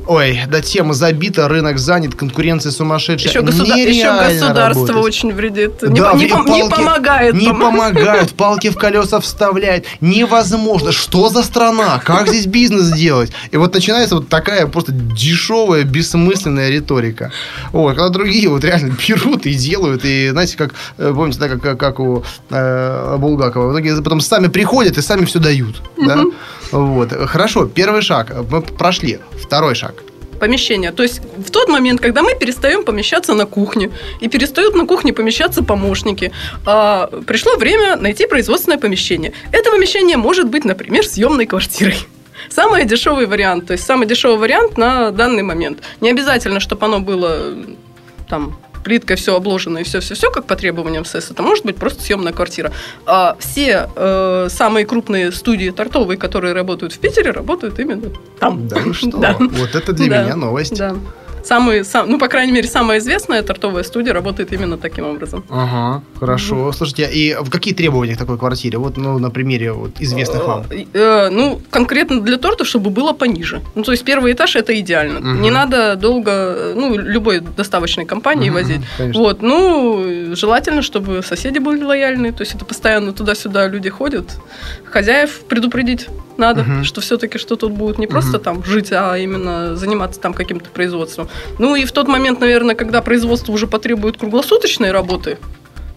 [0.07, 3.31] Ой, да тема забита, рынок занят, конкуренция сумасшедшая.
[3.31, 3.77] Еще, государ...
[3.77, 5.05] Еще государство работать.
[5.05, 5.79] очень вредит.
[5.81, 7.35] Да, не, не, палки, не помогает.
[7.35, 9.87] Не помогают, палки в колеса вставляет.
[10.01, 10.93] Невозможно.
[10.93, 12.01] Что за страна?
[12.05, 13.33] Как здесь бизнес делать?
[13.51, 17.33] И вот начинается вот такая просто дешевая, бессмысленная риторика.
[17.73, 20.05] Вот, когда другие вот реально берут и делают.
[20.05, 23.69] И знаете, как, э, помните, да, как, как у э, Булгакова.
[23.69, 25.83] В итоге потом сами приходят и сами все дают.
[25.97, 26.23] Да?
[26.73, 27.13] Вот.
[27.29, 28.33] Хорошо, первый шаг.
[28.51, 29.19] Мы прошли.
[29.41, 30.03] Второй шаг
[30.39, 30.93] помещение.
[30.93, 35.13] То есть в тот момент, когда мы перестаем помещаться на кухне, и перестают на кухне
[35.13, 36.31] помещаться помощники,
[36.67, 39.33] а, пришло время найти производственное помещение.
[39.53, 41.97] Это помещение может быть, например, съемной квартирой.
[42.51, 45.79] Самый дешевый вариант, то есть самый дешевый вариант на данный момент.
[46.01, 47.55] Не обязательно, чтобы оно было
[48.29, 52.33] там плиткой все обложено и все-все-все, как по требованиям СЭС, это может быть просто съемная
[52.33, 52.71] квартира.
[53.05, 58.69] А все э, самые крупные студии тортовые, которые работают в Питере, работают именно там.
[58.69, 59.11] Да, ну что?
[59.17, 59.37] Да.
[59.41, 60.23] Вот это для да.
[60.23, 60.79] меня новость.
[60.79, 60.95] Да
[61.47, 65.45] самые, сам, ну, по крайней мере, самая известная тортовая студия работает именно таким образом.
[65.49, 66.57] Ага, хорошо.
[66.57, 66.73] Mm-hmm.
[66.73, 68.79] Слушайте, и какие требования к такой квартире?
[68.79, 70.65] Вот, ну, на примере вот, известных вам.
[70.71, 73.61] Э, э, ну, конкретно для торта, чтобы было пониже.
[73.75, 75.19] Ну, то есть первый этаж это идеально.
[75.19, 75.41] Mm-hmm.
[75.41, 78.81] Не надо долго, ну, любой доставочной компании mm-hmm, возить.
[78.99, 79.23] Конечно.
[79.23, 82.33] Вот, ну, желательно, чтобы соседи были лояльны.
[82.33, 84.25] То есть это постоянно туда-сюда люди ходят.
[84.85, 86.85] Хозяев предупредить надо, угу.
[86.85, 88.45] что все-таки что тут будет не просто угу.
[88.45, 91.29] там жить, а именно заниматься там каким-то производством.
[91.59, 95.39] Ну и в тот момент, наверное, когда производство уже потребует круглосуточной работы,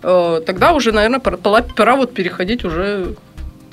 [0.04, 3.16] э, тогда уже, наверное, пора вот переходить уже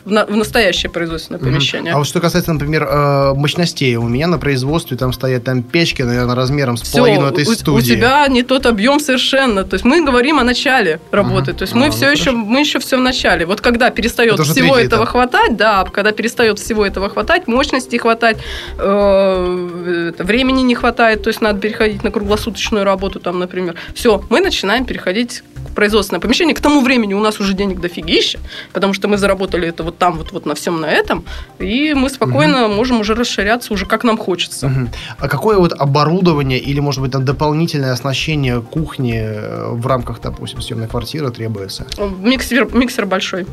[0.06, 1.92] в, на, в настоящее производственное помещение.
[1.92, 6.02] А вот что касается, например, э, мощностей, у меня на производстве там стоят там печки,
[6.02, 7.92] наверное, размером с Все, половину этой у, студии.
[7.92, 9.64] У тебя не тот объем совершенно.
[9.64, 11.50] То есть мы говорим о начале работы.
[11.50, 11.58] Угу.
[11.58, 13.44] То есть мы ну, все еще мы еще все в начале.
[13.46, 15.10] Вот когда перестает это всего этого этап.
[15.10, 18.38] хватать, да, когда перестает всего этого хватать, мощности хватать,
[18.78, 23.74] э, времени не хватает, то есть надо переходить на круглосуточную работу, там, например.
[23.94, 25.42] Все, мы начинаем переходить
[25.76, 26.54] производственное помещение.
[26.54, 28.40] К тому времени у нас уже денег дофигища,
[28.72, 31.24] потому что мы заработали это вот там вот, вот на всем на этом,
[31.60, 32.74] и мы спокойно угу.
[32.74, 34.66] можем уже расширяться уже как нам хочется.
[34.66, 34.88] Угу.
[35.18, 40.60] А какое вот оборудование или, может быть, там дополнительное оснащение кухни э, в рамках, допустим,
[40.60, 41.86] съемной квартиры требуется?
[42.22, 43.46] Миксер, миксер большой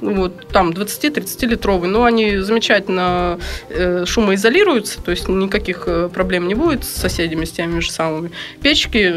[0.00, 6.54] вот, там 20-30 литровый, но они замечательно э, шумоизолируются, то есть никаких э, проблем не
[6.54, 8.30] будет с соседями, с теми же самыми.
[8.62, 9.14] Печки,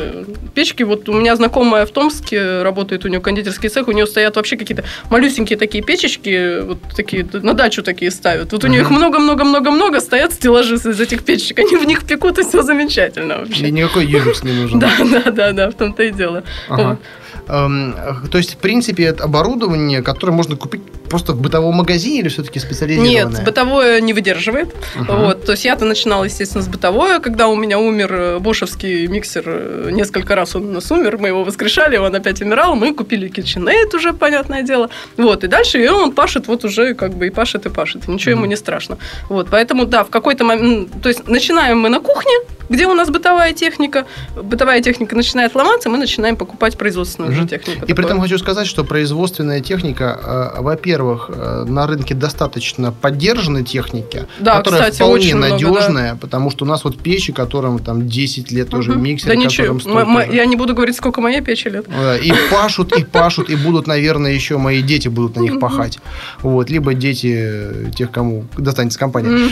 [0.53, 4.35] печки, вот у меня знакомая в Томске работает, у нее кондитерский цех, у нее стоят
[4.35, 8.51] вообще какие-то малюсенькие такие печечки, вот такие, на дачу такие ставят.
[8.51, 12.43] Вот у нее их много-много-много-много, стоят стеллажи из этих печек, они в них пекут, и
[12.43, 13.67] все замечательно вообще.
[13.67, 14.79] И никакой юзекс не нужен.
[14.81, 16.43] Да, да, да, да, в том-то и дело.
[16.67, 16.81] Ага.
[16.81, 16.99] Эм,
[17.47, 22.59] то есть, в принципе, это оборудование, которое можно купить просто в бытовом магазине или все-таки
[22.59, 23.25] специализированное?
[23.25, 24.73] Нет, бытовое не выдерживает.
[24.95, 25.25] Uh-huh.
[25.25, 29.43] Вот, то есть я-то начинала, естественно, с бытовое, когда у меня умер э, бошевский миксер,
[29.45, 33.29] э, несколько раз он у нас умер, мы его воскрешали, он опять умирал, мы купили
[33.29, 34.89] KitchenAid уже, понятное дело.
[35.17, 38.11] Вот, и дальше и он пашет вот уже как бы и пашет, и пашет, и
[38.11, 38.37] ничего uh-huh.
[38.37, 38.97] ему не страшно.
[39.27, 42.31] Вот, поэтому, да, в какой-то момент, то есть начинаем мы на кухне,
[42.71, 44.05] где у нас бытовая техника,
[44.35, 47.85] бытовая техника начинает ломаться, мы начинаем покупать производственную уже технику.
[47.85, 53.63] И при этом хочу сказать, что производственная техника, э, во-первых, э, на рынке достаточно поддержанной
[53.63, 56.17] техники, да, которая кстати, вполне надежная, много, да.
[56.21, 58.99] потому что у нас вот печи, которым там 10 лет уже угу.
[58.99, 61.85] миксер, да ничего, мы, я не буду говорить, сколько моей печи лет.
[62.23, 65.99] И пашут, и пашут, и будут, наверное, еще мои дети будут на них пахать.
[66.41, 69.49] Вот, либо дети тех, кому достанется компания.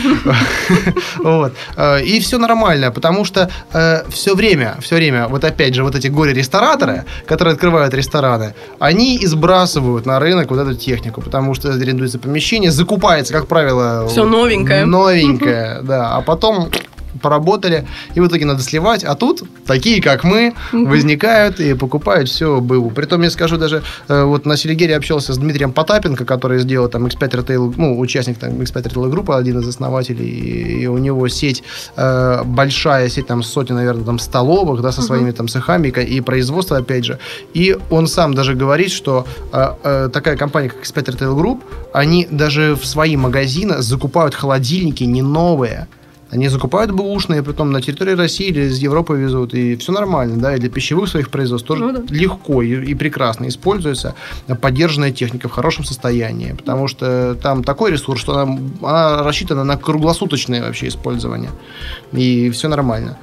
[1.18, 1.52] Вот.
[1.76, 5.82] Э, и все нормально, потому потому что э, все время, все время, вот опять же,
[5.82, 11.54] вот эти горе-рестораторы, которые открывают рестораны, они избрасывают на рынок вот эту технику, потому потому
[11.54, 14.06] что арендуется помещение, закупается, как правило...
[14.08, 14.84] Все новенькое.
[14.84, 16.16] Новенькое, да.
[16.16, 16.70] А потом
[17.22, 22.60] поработали, и в итоге надо сливать, а тут такие, как мы, возникают и покупают все
[22.60, 22.90] БУ.
[22.90, 27.06] Притом, я скажу, даже э, вот на Селигере общался с Дмитрием Потапенко, который сделал там
[27.06, 30.28] X5 Retail, ну, участник там X5 Retail группы, один из основателей,
[30.82, 31.62] и у него сеть,
[31.96, 36.76] э, большая сеть, там сотни, наверное, там столовых, да, со своими там цехами и производство,
[36.76, 37.18] опять же.
[37.54, 41.60] И он сам даже говорит, что э, такая компания, как X5 Retail Group,
[41.92, 45.86] они даже в свои магазины закупают холодильники не новые,
[46.30, 50.54] они закупают бэушные, потом на территории России или из Европы везут, и все нормально, да,
[50.54, 52.02] и для пищевых своих производств тоже ну, да.
[52.08, 54.14] легко и, и прекрасно используется
[54.60, 59.76] поддержанная техника в хорошем состоянии, потому что там такой ресурс, что она, она рассчитана на
[59.76, 61.50] круглосуточное вообще использование,
[62.12, 63.16] и все нормально.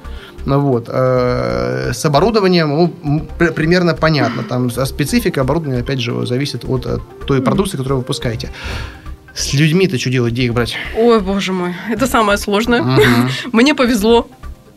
[0.44, 0.88] Ну вот.
[0.88, 2.68] Э, с оборудованием
[3.02, 4.42] ну, примерно понятно.
[4.42, 6.86] Там специфика оборудования, опять же, зависит от
[7.26, 8.50] той продукции, которую вы выпускаете.
[9.38, 10.76] С людьми-то что делать, где их брать?
[10.96, 12.82] Ой, боже мой, это самое сложное.
[12.82, 13.02] Угу.
[13.52, 14.28] Мне повезло.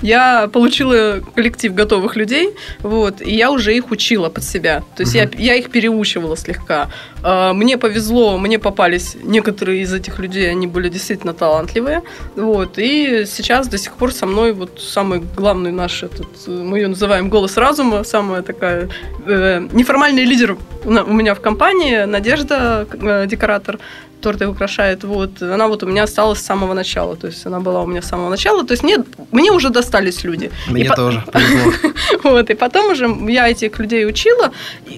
[0.01, 4.83] Я получила коллектив готовых людей, вот, и я уже их учила под себя.
[4.95, 5.23] То есть угу.
[5.37, 6.89] я, я их переучивала слегка.
[7.23, 12.03] А, мне повезло, мне попались некоторые из этих людей, они были действительно талантливые.
[12.35, 16.87] Вот, и сейчас до сих пор со мной вот самый главный наш, этот, мы ее
[16.87, 18.89] называем голос разума, самая такая
[19.25, 23.79] э, неформальный лидер у меня в компании, Надежда, э, декоратор
[24.21, 27.81] торты украшает, вот, она вот у меня осталась с самого начала, то есть она была
[27.81, 28.97] у меня с самого начала, то есть мне,
[29.31, 30.51] мне уже достались люди.
[30.67, 31.23] Мне и тоже,
[32.23, 34.51] Вот, и потом уже я этих людей учила,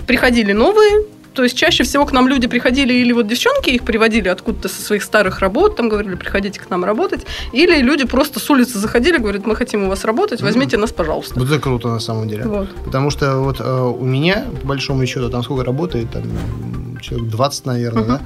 [0.07, 4.29] приходили новые, то есть чаще всего к нам люди приходили, или вот девчонки их приводили
[4.29, 8.49] откуда-то со своих старых работ, там говорили, приходите к нам работать, или люди просто с
[8.49, 10.81] улицы заходили, говорят, мы хотим у вас работать, возьмите mm-hmm.
[10.81, 11.39] нас, пожалуйста.
[11.39, 12.43] Вот это круто на самом деле.
[12.43, 12.69] Вот.
[12.85, 16.23] Потому что вот э, у меня, по большому счету, там сколько работает, там
[17.01, 18.07] человек 20, наверное, uh-huh.
[18.07, 18.21] да?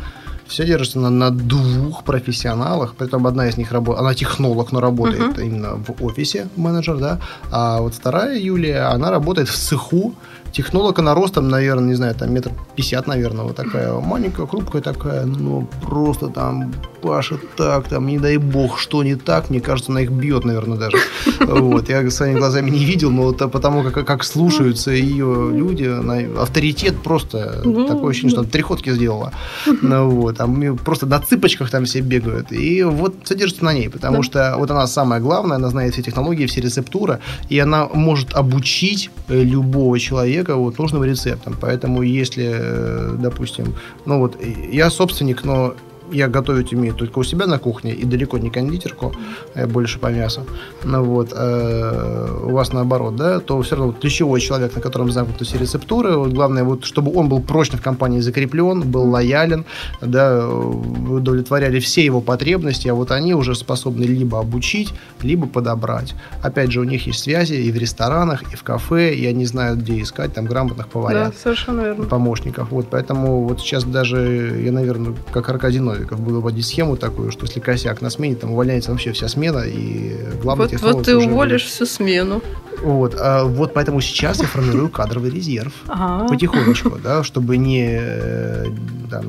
[0.47, 5.37] Все держится на, на двух профессионалах, притом одна из них работает, она технолог, но работает
[5.37, 5.45] uh-huh.
[5.45, 7.19] именно в офисе менеджер, да,
[7.51, 10.13] а вот вторая Юлия, она работает в цеху,
[10.57, 15.23] Технолог она ростом, наверное, не знаю, там метр пятьдесят, наверное, вот такая маленькая, крупкая такая,
[15.23, 20.01] но просто там пашет так, там, не дай бог, что не так, мне кажется, она
[20.01, 20.97] их бьет, наверное, даже.
[21.47, 26.41] Вот, я своими глазами не видел, но вот потому как, как слушаются ее люди, она,
[26.41, 29.31] авторитет просто, ну, такое ощущение, что она три ходки сделала.
[29.81, 32.51] Ну, вот, там просто на цыпочках там все бегают.
[32.51, 36.47] И вот содержится на ней, потому что вот она самая главная, она знает все технологии,
[36.47, 41.55] все рецептуры, и она может обучить э, любого человека человека вот нужным рецептом.
[41.59, 44.37] Поэтому если, э, допустим, ну вот
[44.71, 45.73] я собственник, но
[46.11, 49.13] я готовить умею только у себя на кухне и далеко не кондитерку,
[49.55, 50.41] я больше по мясу.
[50.83, 55.45] Ну вот, э, у вас наоборот, да, то все равно ключевой человек, на котором замкнуты
[55.45, 59.65] все рецептуры, вот главное, вот, чтобы он был прочно в компании закреплен, был лоялен,
[60.01, 66.15] да, удовлетворяли все его потребности, а вот они уже способны либо обучить, либо подобрать.
[66.41, 69.79] Опять же, у них есть связи и в ресторанах, и в кафе, и они знают,
[69.79, 71.29] где искать там грамотных поварят.
[71.29, 72.05] Да, совершенно верно.
[72.05, 72.71] Помощников.
[72.71, 77.45] Вот, поэтому вот сейчас даже я, наверное, как Аркадий Новиков буду вводить схему такую, что
[77.45, 81.63] если косяк на смене, там увольняется вообще вся смена, и главный Вот, вот ты уволишь
[81.63, 81.71] будет...
[81.71, 82.41] всю смену.
[82.83, 86.27] Вот, а, вот поэтому сейчас я формирую кадровый резерв ага.
[86.27, 88.65] потихонечку, да, чтобы не э,
[89.09, 89.25] там,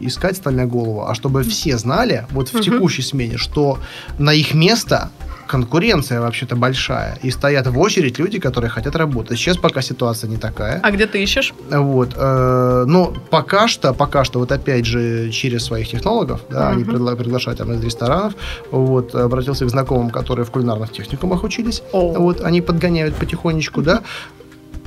[0.00, 3.78] искать стальная голову, а чтобы все знали вот в текущей смене, что
[4.18, 5.10] на их место
[5.54, 7.16] конкуренция вообще-то большая.
[7.22, 9.38] И стоят в очередь люди, которые хотят работать.
[9.38, 10.80] Сейчас пока ситуация не такая.
[10.82, 11.54] А где ты ищешь?
[11.70, 12.14] Вот.
[12.16, 16.72] Э, но пока что, пока что, вот опять же, через своих технологов, да, uh-huh.
[16.72, 18.34] они пригла- приглашают там из ресторанов.
[18.72, 21.82] Вот, обратился к знакомым, которые в кулинарных техникумах учились.
[21.92, 22.18] Oh.
[22.18, 24.02] Вот, они подгоняют потихонечку, да.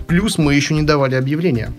[0.07, 1.71] Плюс мы еще не давали объявления.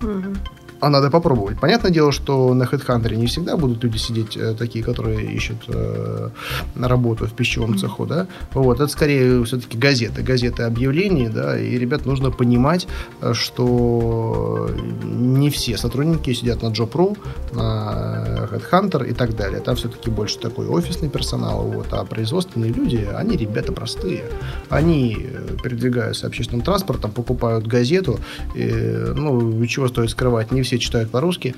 [0.00, 0.36] Uh-huh
[0.80, 1.58] а надо попробовать.
[1.60, 6.30] Понятное дело, что на HeadHunter не всегда будут люди сидеть э, такие, которые ищут э,
[6.76, 8.26] работу в пищевом цеху, да.
[8.52, 12.86] Вот, это скорее все-таки газеты, газеты объявлений, да, и ребят нужно понимать,
[13.20, 14.70] э, что
[15.02, 17.16] не все сотрудники сидят на Job.ru,
[17.52, 19.60] на HeadHunter и так далее.
[19.60, 24.24] Там все-таки больше такой офисный персонал, вот, а производственные люди, они ребята простые.
[24.68, 28.18] Они э, передвигаются общественным транспортом, покупают газету,
[28.54, 28.66] и,
[29.14, 31.54] ну, чего стоит скрывать, не все читают по-русски.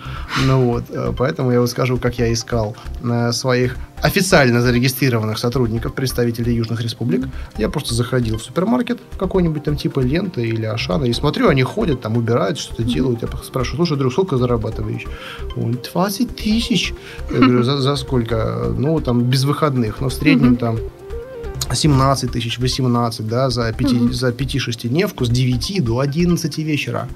[0.47, 5.95] Ну вот, э, поэтому я вот скажу, как я искал э, своих официально зарегистрированных сотрудников,
[5.95, 7.27] представителей южных республик.
[7.57, 12.01] Я просто заходил в супермаркет какой-нибудь там типа ленты или Ашана и смотрю, они ходят,
[12.01, 13.23] там убирают, что-то делают.
[13.23, 15.05] Я спрашиваю, слушай, друг, сколько зарабатываешь?
[15.57, 16.95] Он 20 тысяч.
[17.31, 18.73] Я говорю, за, за сколько?
[18.77, 20.01] Ну, там, без выходных.
[20.01, 20.79] Но в среднем там
[21.75, 27.09] 17 тысяч, 18, да, за 5, за 5-6 дневку с 9 до 11 вечера.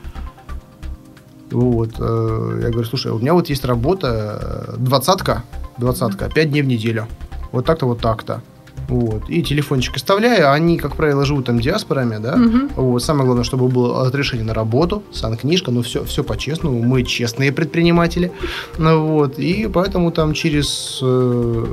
[1.53, 1.91] Вот.
[1.99, 5.45] э, Я говорю, слушай, у меня вот есть работа, э, двадцатка,
[5.79, 7.07] двадцатка, пять дней в неделю.
[7.53, 8.43] Вот так-то, вот так-то.
[8.89, 9.29] Вот.
[9.29, 10.51] И телефончик оставляю.
[10.51, 12.37] Они, как правило, живут там диаспорами, да.
[12.37, 12.71] Мгм.
[12.77, 13.03] Вот.
[13.03, 16.83] Самое главное, чтобы было разрешение на работу, санкнижка, ну все, все по-честному.
[16.83, 18.33] Мы честные предприниматели.
[18.79, 19.39] Ну, вот.
[19.39, 21.65] И поэтому там через э,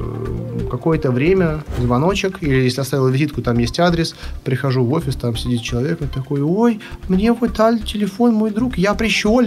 [0.72, 5.62] какое-то время звоночек, или если оставил визитку, там есть адрес, прихожу в офис, там сидит
[5.62, 9.42] человек, он такой, ой, мне вот дали телефон мой друг, я пришел.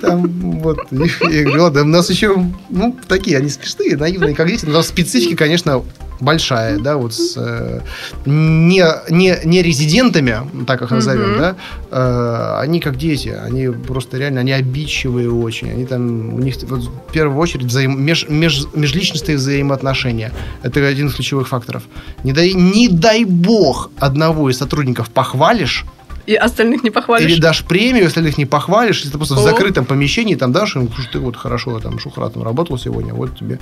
[0.00, 0.28] Там,
[0.60, 0.78] вот.
[0.90, 2.36] И я говорю, ладно, у нас еще,
[2.70, 5.82] ну, такие, они смешные, наивные, как дети, но там специфика, конечно,
[6.20, 7.80] большая, да, вот с э,
[8.26, 11.38] не, не, не резидентами, так их назовем, Мгм.
[11.38, 11.56] да,
[11.90, 16.80] э, они как дети, они просто реально, они обидчивые очень, они там, у них вот,
[16.80, 20.32] в первую очередь взаим- меж- меж- межличностные взаимоотношения,
[20.62, 21.82] это один из ключевых факторов.
[22.24, 25.84] Не дай, не дай бог одного из сотрудников похвалишь,
[26.26, 27.30] И остальных не похвалишь.
[27.30, 29.42] или дашь премию, их не похвалишь, если ты просто в О.
[29.42, 33.58] закрытом помещении там дашь им, ты вот хорошо там Шухратом работал сегодня, вот тебе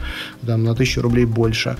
[0.46, 1.76] там на тысячу рублей больше.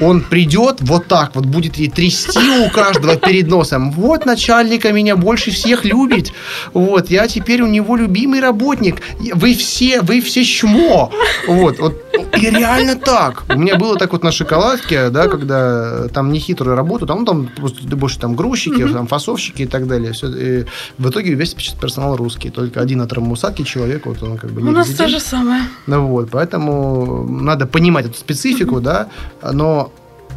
[0.00, 3.92] Он придет вот так вот, будет ей трясти у каждого перед носом.
[3.92, 6.32] Вот начальника меня больше всех любит.
[6.72, 9.02] Вот, я теперь у него любимый работник.
[9.34, 11.10] Вы все, вы все чмо.
[11.46, 12.02] Вот, вот.
[12.36, 13.44] И реально так.
[13.48, 17.46] У меня было так вот на шоколадке, да, когда там нехитрую работу, там, ну, там
[17.48, 20.12] просто больше там грузчики, там фасовщики и так далее.
[20.12, 20.64] Все, и
[20.98, 22.50] в итоге весь персонал русский.
[22.50, 25.10] Только один от Рамусаки человек, вот он как бы не У нас резидент.
[25.10, 25.62] то же самое.
[25.86, 29.08] Ну вот, поэтому надо понимать эту специфику, да,
[29.52, 29.81] но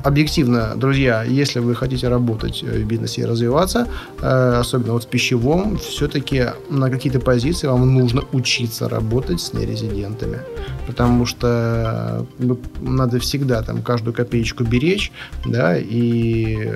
[0.06, 3.88] объективно, друзья, если вы хотите работать э, в бизнесе и развиваться,
[4.22, 10.38] э, особенно вот в пищевом, все-таки на какие-то позиции вам нужно учиться работать с нерезидентами.
[10.88, 15.12] Потому что э, надо всегда там каждую копеечку беречь,
[15.46, 16.70] да, и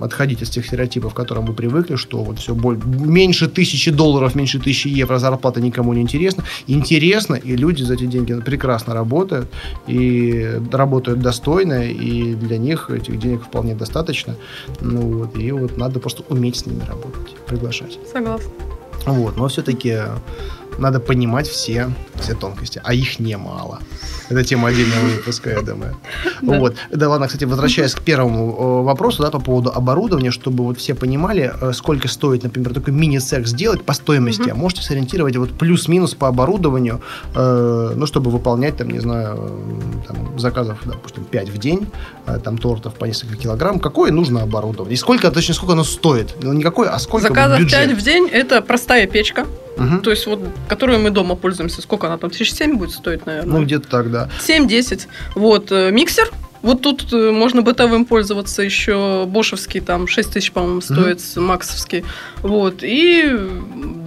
[0.00, 2.78] отходить от тех стереотипов, к которым вы привыкли, что вот все боль...
[2.84, 6.44] меньше тысячи долларов, меньше тысячи евро зарплата никому не интересно.
[6.66, 9.48] Интересно, и люди за эти деньги прекрасно работают,
[9.86, 14.36] и работают достойно, и для них этих денег вполне достаточно.
[14.80, 17.98] Ну вот, и вот надо просто уметь с ними работать, приглашать.
[18.12, 18.50] Согласна.
[19.06, 19.98] Вот, но все-таки
[20.78, 23.80] надо понимать все, все тонкости, а их немало.
[24.30, 25.96] Это тема отдельного выпуска, я думаю.
[26.42, 26.58] Да.
[26.58, 26.76] Вот.
[26.90, 30.94] Да ладно, кстати, возвращаясь к первому э, вопросу, да, по поводу оборудования, чтобы вот все
[30.94, 36.14] понимали, э, сколько стоит, например, такой мини-цех сделать по стоимости, а можете сориентировать вот плюс-минус
[36.14, 37.00] по оборудованию,
[37.34, 39.50] э, ну, чтобы выполнять, там, не знаю,
[40.06, 41.88] там, заказов, допустим, 5 в день,
[42.44, 44.94] там, тортов по несколько килограмм, какое нужно оборудование?
[44.94, 46.34] И сколько, точнее, сколько оно стоит?
[46.42, 47.88] Ну, не какое, а сколько Заказов бюджет?
[47.88, 50.02] 5 в день– это простая печка, Мгм.
[50.02, 51.80] то есть вот, которую мы дома пользуемся.
[51.80, 52.30] Сколько она там?
[52.30, 53.58] Тысяч семь будет стоить, наверное?
[53.58, 54.19] Ну, где-то так, да.
[54.40, 55.06] 7-10.
[55.34, 56.30] Вот, э, миксер.
[56.62, 62.04] Вот тут э, можно бытовым пользоваться еще бошевский, там 6 тысяч, по-моему, стоит, максовский.
[62.42, 63.34] Вот, и,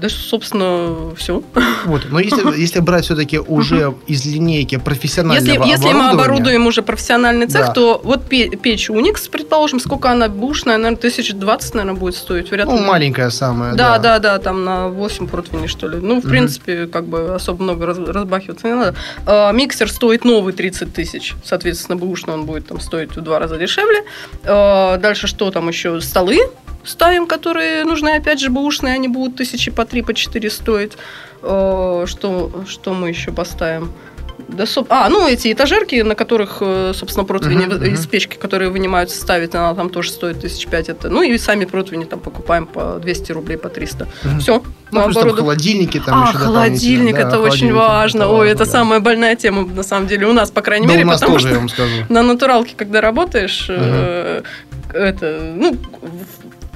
[0.02, 1.42] да, собственно, все.
[1.86, 2.08] Вот.
[2.12, 6.82] Но если, если брать все-таки уже из линейки профессионального Если, если мы оборудования, оборудуем уже
[6.84, 7.72] профессиональный цех, Да.
[7.74, 12.52] то вот пе- печь Unix, предположим, сколько она бушная, наверное, 1020, наверное, будет стоить.
[12.52, 12.74] Вряд ли.
[12.74, 15.98] ну, маленькая самая, Да, да, да, там на 8 противней, что ли.
[16.00, 16.30] Ну, в Мгм.
[16.30, 18.96] принципе, как бы особо много раз- разбахиваться не надо.
[19.26, 21.34] А, миксер стоит новый 30 тысяч.
[21.44, 24.04] Соответственно, бэушный он будет там стоить в два раза дешевле.
[24.44, 26.00] А, дальше что там еще?
[26.02, 26.40] Столы
[26.84, 28.94] ставим, которые нужны, опять же, бэушные.
[28.94, 30.94] Они будут тысячи по три, по четыре стоить.
[31.42, 33.92] А, что, что мы еще поставим?
[34.48, 38.36] Да, соб- А, ну эти этажерки, на которых, э, собственно, противни Мгм, вы- из печки,
[38.38, 40.90] которые вынимаются, ставить, она там тоже стоит тысяч пять.
[40.90, 41.10] Это.
[41.10, 44.08] Ну и сами противни там покупаем по 200 рублей, по 300.
[44.24, 44.40] Мгм.
[44.40, 44.62] Все.
[44.92, 47.16] Ну, плюс там холодильники там а, еще холодильник.
[47.16, 48.28] Да, это очень важно.
[48.30, 48.72] Ой, это да.
[48.72, 51.38] самая больная тема, на самом деле, у нас, по крайней Да, мере, у нас потому
[51.38, 51.92] тоже, я что вам скажу.
[52.10, 54.44] на натуралке, когда работаешь, э,
[54.94, 55.78] это, ну,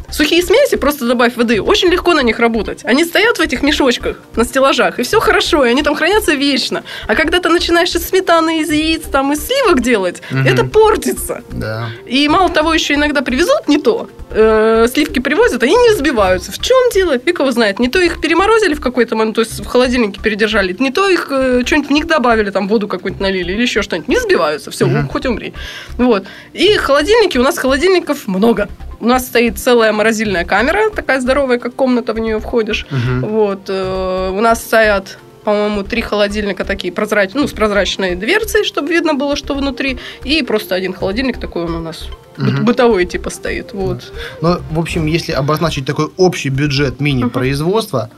[0.09, 1.61] Сухие смеси, просто добавь воды.
[1.61, 2.79] Очень легко на них работать.
[2.85, 6.83] Они стоят в этих мешочках на стеллажах, и все хорошо, и они там хранятся вечно.
[7.07, 10.47] А когда ты начинаешь из сметаны, из яиц, там, из сливок делать, Мгм.
[10.47, 11.41] это портится.
[11.51, 11.89] Да.
[12.05, 14.09] И мало того, еще иногда привезут не то.
[14.29, 16.51] Э, сливки привозят, они не взбиваются.
[16.51, 17.17] В чем дело?
[17.19, 17.79] Фиг его знает.
[17.79, 21.27] Не то их переморозили в какой-то момент, то есть в холодильнике передержали, не то их
[21.31, 24.07] э, что-нибудь в них добавили, там воду какую-нибудь налили или еще что-нибудь.
[24.07, 24.71] Не взбиваются.
[24.71, 25.07] Все, Мгм.
[25.09, 25.53] хоть умри.
[25.97, 26.25] Вот.
[26.53, 28.67] И холодильники, у нас холодильников много.
[28.99, 32.85] У нас стоит целая морозильная камера, такая здоровая, как комната, в нее входишь.
[32.89, 33.21] Мгм.
[33.27, 33.61] Вот.
[33.69, 39.13] э, У нас стоят по-моему, три холодильника такие прозрачные, ну, с прозрачной дверцей, чтобы видно
[39.13, 39.97] было, что внутри.
[40.25, 42.65] И просто один холодильник такой он у нас Мгм.
[42.65, 43.71] бытовой типа стоит.
[43.71, 44.11] Вот.
[44.41, 48.09] Ну, в общем, если обозначить такой общий бюджет мини-производства,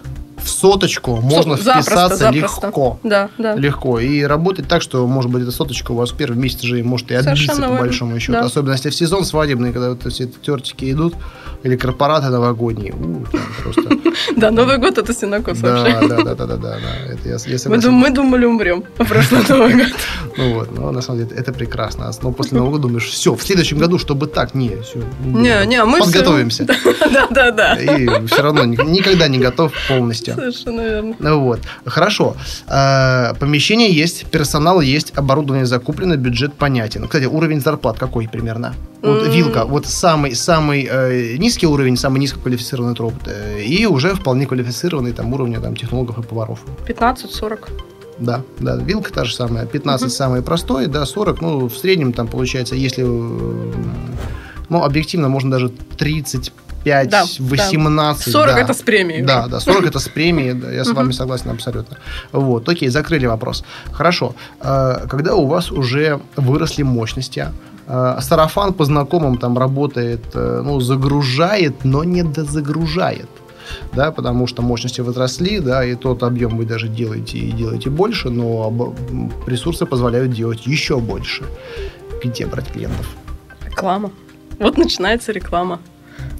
[0.43, 2.67] в соточку можно Запросто, вписаться запросто.
[2.67, 2.99] легко.
[3.03, 3.55] Да, да.
[3.55, 3.99] Легко.
[3.99, 7.11] И работать так, что, может быть, эта соточка у вас в первый месяц же может
[7.11, 8.33] и отбиться, Совершенно по большому счету.
[8.33, 8.41] Да.
[8.41, 11.15] Особенно если в сезон свадебный, когда вот все эти тертики идут,
[11.63, 12.93] или корпораты новогодние.
[12.93, 13.25] У,
[13.63, 13.81] просто...
[14.35, 16.07] Да, Новый год это синокос вообще.
[16.07, 16.77] Да, да, да, да, да,
[17.65, 19.87] Мы, мы думали, умрем в прошлый Новый год.
[20.37, 22.11] Ну вот, но на самом деле это прекрасно.
[22.23, 24.99] Но после Нового года думаешь, все, в следующем году, чтобы так, не, все.
[25.25, 26.65] Не, не, мы всё- Подготовимся.
[27.13, 27.75] Да, да, да.
[27.75, 30.35] И все равно ни- никогда не готов полностью.
[30.35, 31.15] Совершенно верно.
[31.19, 32.35] Ну вот, хорошо.
[32.67, 37.05] Э, Помещение есть, персонал есть, оборудование закуплено, бюджет понятен.
[37.07, 38.73] Кстати, уровень зарплат какой примерно?
[39.01, 44.45] Вот вилка, вот самый самый э, низкий уровень, самый низкоквалифицированный труд, э, и уже вполне
[44.45, 46.59] квалифицированный там уровня там технологов и поваров.
[46.87, 47.69] 15-40.
[48.19, 49.65] Да, да, вилка та же самая.
[49.65, 50.11] 15 Мгм.
[50.11, 53.73] самый простой, да, 40, ну, в среднем там получается, если, э,
[54.69, 58.31] ну, объективно, можно даже 35, Да, 18.
[58.31, 58.61] 40 да.
[58.61, 59.23] это с премией.
[59.25, 61.97] Да, да, 40 это с премией, да, я с вами согласен абсолютно.
[62.31, 63.63] Вот, окей, закрыли вопрос.
[63.91, 67.47] Хорошо, Э, когда у вас уже выросли мощности,
[68.21, 73.29] сарафан по знакомым там работает, э, ну, загружает, но не дозагружает
[73.93, 78.29] да, потому что мощности возросли, да, и тот объем вы даже делаете и делаете больше,
[78.29, 78.93] но
[79.47, 81.43] ресурсы позволяют делать еще больше.
[82.23, 83.15] Где брать клиентов?
[83.65, 84.11] Реклама.
[84.59, 85.79] Вот начинается реклама.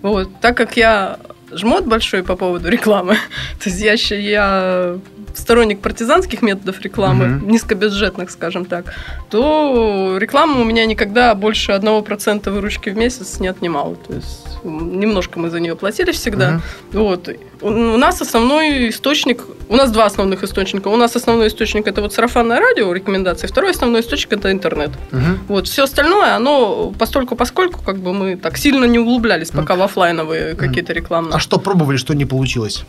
[0.01, 0.29] Вот.
[0.41, 1.19] Так как я
[1.51, 3.13] жмот большой по поводу рекламы,
[3.63, 4.97] то есть я, щ- я
[5.35, 7.49] сторонник партизанских методов рекламы, Мгм.
[7.51, 8.93] низкобюджетных, скажем так,
[9.29, 13.95] то реклама у меня никогда больше 1% выручки в месяц не отнимала.
[13.95, 16.51] То есть немножко мы за нее платили всегда.
[16.51, 16.61] Мгм.
[16.93, 17.29] Вот.
[17.61, 20.87] У нас основной источник, у нас два основных источника.
[20.87, 23.47] У нас основной источник это вот сарафанное радио, рекомендации.
[23.47, 24.91] Второй основной источник это интернет.
[25.11, 25.39] Мгм.
[25.47, 29.81] Вот, все остальное, оно постольку поскольку, как бы мы так сильно не углублялись пока в
[29.81, 31.35] оффлайновые какие-то рекламные.
[31.35, 32.85] А что пробовали, что не получилось?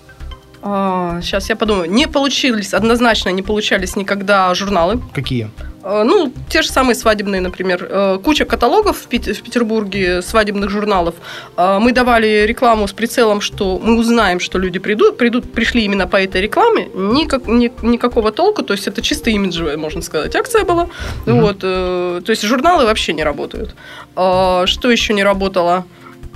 [0.63, 1.91] Сейчас я подумаю.
[1.91, 5.01] Не получились, однозначно не получались никогда журналы.
[5.15, 5.49] Какие?
[5.83, 7.87] Э, Ну, те же самые свадебные, например.
[7.91, 11.15] Э, Куча каталогов в Петербурге свадебных журналов.
[11.57, 16.07] Э, Мы давали рекламу с прицелом, что мы узнаем, что люди придут, придут, пришли именно
[16.07, 16.89] по этой рекламе.
[16.95, 20.89] Никак, ни- никакого толку, то есть это чисто имиджевая, можно сказать, акция была.
[21.27, 21.41] Мгм.
[21.41, 23.75] Вот, э, то есть журналы вообще не работают.
[24.17, 25.85] Э, Что еще не работало?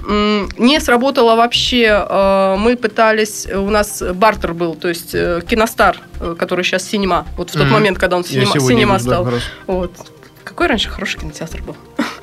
[0.09, 2.05] Не сработало вообще.
[2.09, 7.27] э, Мы пытались, у нас бартер был, то есть э, киностар, э, который сейчас синема.
[7.37, 7.73] Вот в тот Мгм.
[7.73, 9.29] момент, когда он синема, синема стал.
[9.67, 9.93] Вот.
[10.45, 11.75] Какой раньше хороший кинотеатр был,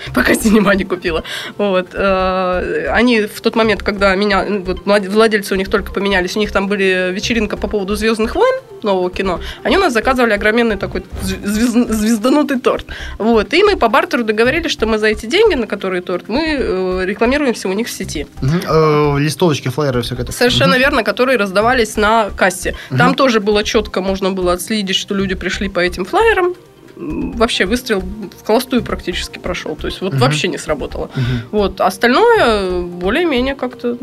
[0.16, 1.24] пока синема не купила.
[1.58, 1.90] Вот.
[1.94, 6.40] э, Они в тот момент, когда меня, вот, влад- владельцы у них только поменялись, у
[6.40, 10.76] них там были вечеринка по поводу «Звездных войн», нового кино, они у нас заказывали огроменный
[10.76, 12.86] такой звезд- звезданутый торт.
[13.20, 13.54] Вот.
[13.54, 17.06] И мы по бартеру договорились, что мы за эти деньги, на которые торт, мы э,
[17.06, 18.26] рекламируемся у них в сети.
[18.42, 20.32] Э, Листовочки, флайеры, все это.
[20.32, 22.76] Совершенно верно, которые раздавались на кассе.
[22.98, 26.56] Там тоже было четко, можно было отследить, что люди пришли по этим флайерам.
[27.02, 29.76] Вообще выстрел в холостую практически прошел.
[29.76, 30.22] То есть вот Мгм.
[30.22, 31.10] вообще не сработало.
[31.16, 31.42] Мгм.
[31.52, 31.82] Вот.
[31.82, 33.98] Остальное более-менее как-то...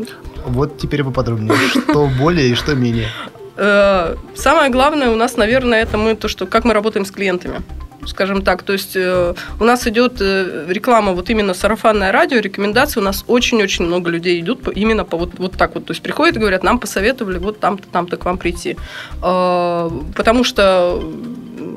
[0.45, 1.55] Вот теперь поподробнее.
[1.69, 3.07] Что более и что менее.
[3.55, 7.61] Э, Самое главное у нас, наверное, это мы то, что как мы работаем с клиентами.
[8.05, 12.99] Скажем так, то есть э, у нас идет э, реклама, вот именно сарафанное радио, рекомендации,
[12.99, 15.85] у нас очень-очень много людей идут по- именно по вот, вот так вот.
[15.85, 18.77] То есть приходят и говорят, нам посоветовали вот там-то, там-то к вам прийти.
[19.21, 21.01] Э, Потому что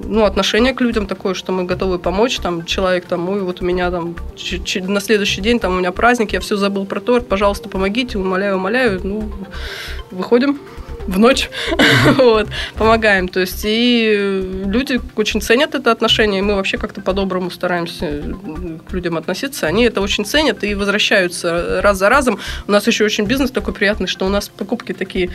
[0.05, 3.65] ну, отношение к людям такое, что мы готовы помочь, там, человек там, ой, вот у
[3.65, 4.15] меня там
[4.75, 8.57] на следующий день там у меня праздник, я все забыл про торт, пожалуйста, помогите, умоляю,
[8.57, 9.31] умоляю, ну,
[10.11, 10.59] выходим
[11.07, 11.51] в ночь,
[12.17, 17.51] вот, помогаем, то есть, и люди очень ценят это отношение, и мы вообще как-то по-доброму
[17.51, 18.23] стараемся
[18.89, 22.39] к людям относиться, они это очень ценят и возвращаются раз за разом.
[22.67, 25.31] У нас еще очень бизнес такой приятный, что у нас покупки такие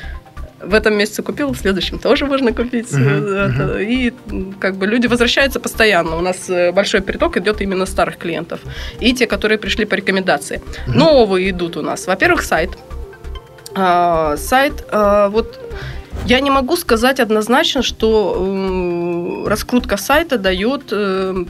[0.59, 2.91] в этом месяце купил, в следующем тоже можно купить.
[2.91, 4.13] Мгм, Это, И
[4.59, 6.17] как бы люди возвращаются постоянно.
[6.17, 8.59] У нас э, большой приток идет именно старых клиентов.
[8.99, 10.61] И те, которые пришли по рекомендации.
[10.87, 10.97] Мгм.
[10.97, 12.07] Новые идут у нас.
[12.07, 12.71] Во-первых, сайт.
[13.77, 15.59] А, сайт, а, вот
[16.25, 21.45] я не могу сказать однозначно, что раскрутка сайта дает э,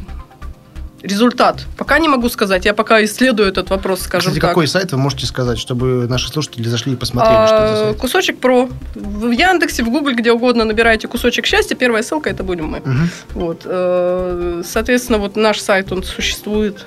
[1.02, 1.66] результат.
[1.78, 2.66] Пока не могу сказать.
[2.66, 4.50] Я пока исследую этот вопрос, скажем Кстати, так.
[4.52, 7.86] какой сайт вы можете сказать, чтобы наши слушатели зашли и посмотрели, что это за А,
[7.88, 7.98] сайт?
[7.98, 8.70] Кусочек про.
[8.96, 11.76] В Яндексе, в Гугле, где угодно набираете кусочек счастья.
[11.76, 12.80] Первая ссылка это будем мы.
[12.84, 13.10] Мгм.
[13.34, 13.62] Вот.
[13.66, 16.86] э, Соответственно, вот наш сайт, он существует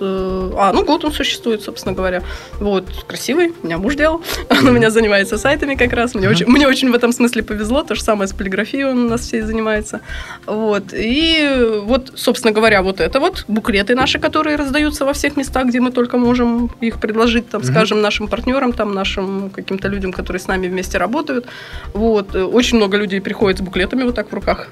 [0.00, 2.22] а, ну, год он существует, собственно говоря.
[2.60, 4.22] Вот, красивый, меня муж делал.
[4.50, 6.14] Он у меня занимается сайтами как раз.
[6.14, 7.82] Мне, очень, мне очень в этом смысле повезло.
[7.82, 10.00] То же самое с полиграфией он у нас все занимается.
[10.46, 10.92] Вот.
[10.92, 15.80] И вот, собственно говоря, вот это вот буклеты наши, которые раздаются во всех местах, где
[15.80, 20.46] мы только можем их предложить, там, скажем, нашим партнерам, там, нашим каким-то людям, которые с
[20.48, 21.46] нами вместе работают.
[21.94, 22.34] Вот.
[22.34, 24.68] Очень много людей приходят с буклетами вот так в руках.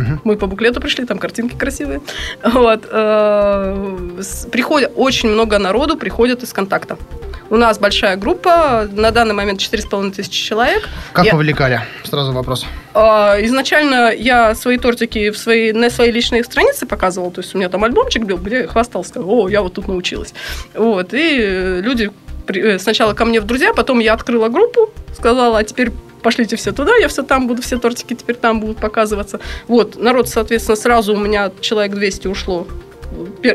[0.00, 0.20] Угу.
[0.24, 2.00] Мы по буклету пришли, там картинки красивые.
[2.44, 2.88] Вот.
[2.90, 4.20] Э,
[4.50, 6.96] приходят, очень много народу приходят из контакта.
[7.50, 10.88] У нас большая группа, на данный момент 4,5 тысячи человек.
[11.12, 11.32] Как я...
[11.32, 11.80] повлекали?
[12.04, 12.64] Сразу вопрос.
[12.94, 17.58] А, изначально я свои тортики в свои, на своей личной странице показывала, то есть у
[17.58, 20.32] меня там альбомчик был, где я хвастался, о, я вот тут научилась.
[20.74, 22.12] Вот, и люди
[22.78, 25.90] сначала ко мне в друзья, потом я открыла группу, сказала, а теперь
[26.22, 29.40] пошлите все туда, я все там буду, все тортики теперь там будут показываться.
[29.68, 32.66] Вот, народ, соответственно, сразу у меня человек 200 ушло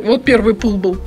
[0.03, 0.97] вот первый пул был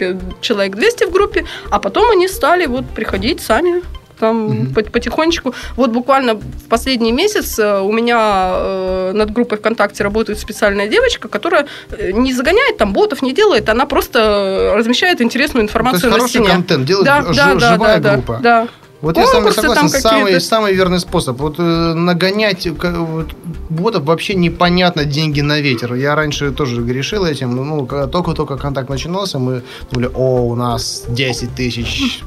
[0.41, 3.83] человек 200 в группе, а потом они стали вот приходить сами
[4.19, 4.83] там угу.
[4.93, 5.55] потихонечку.
[5.77, 11.29] Вот буквально в последний месяц э, у меня э, над группой ВКонтакте работает специальная девочка,
[11.29, 16.23] которая э, не загоняет там ботов, не делает, она просто размещает интересную информацию То есть
[16.23, 16.49] на стене.
[16.49, 18.39] контент, делает да, ж- да, живая да, группа.
[18.43, 18.69] Да, да.
[19.01, 21.39] Вот я с вами согласен, самый, самый верный способ.
[21.39, 23.29] Вот э, нагонять вот,
[23.71, 25.95] ботов вообще непонятно деньги на ветер.
[25.95, 27.55] Я раньше тоже грешил этим.
[27.55, 29.63] Ну, когда только-только контакт начинался, мы
[29.93, 32.23] думали, о, у нас 10 тысяч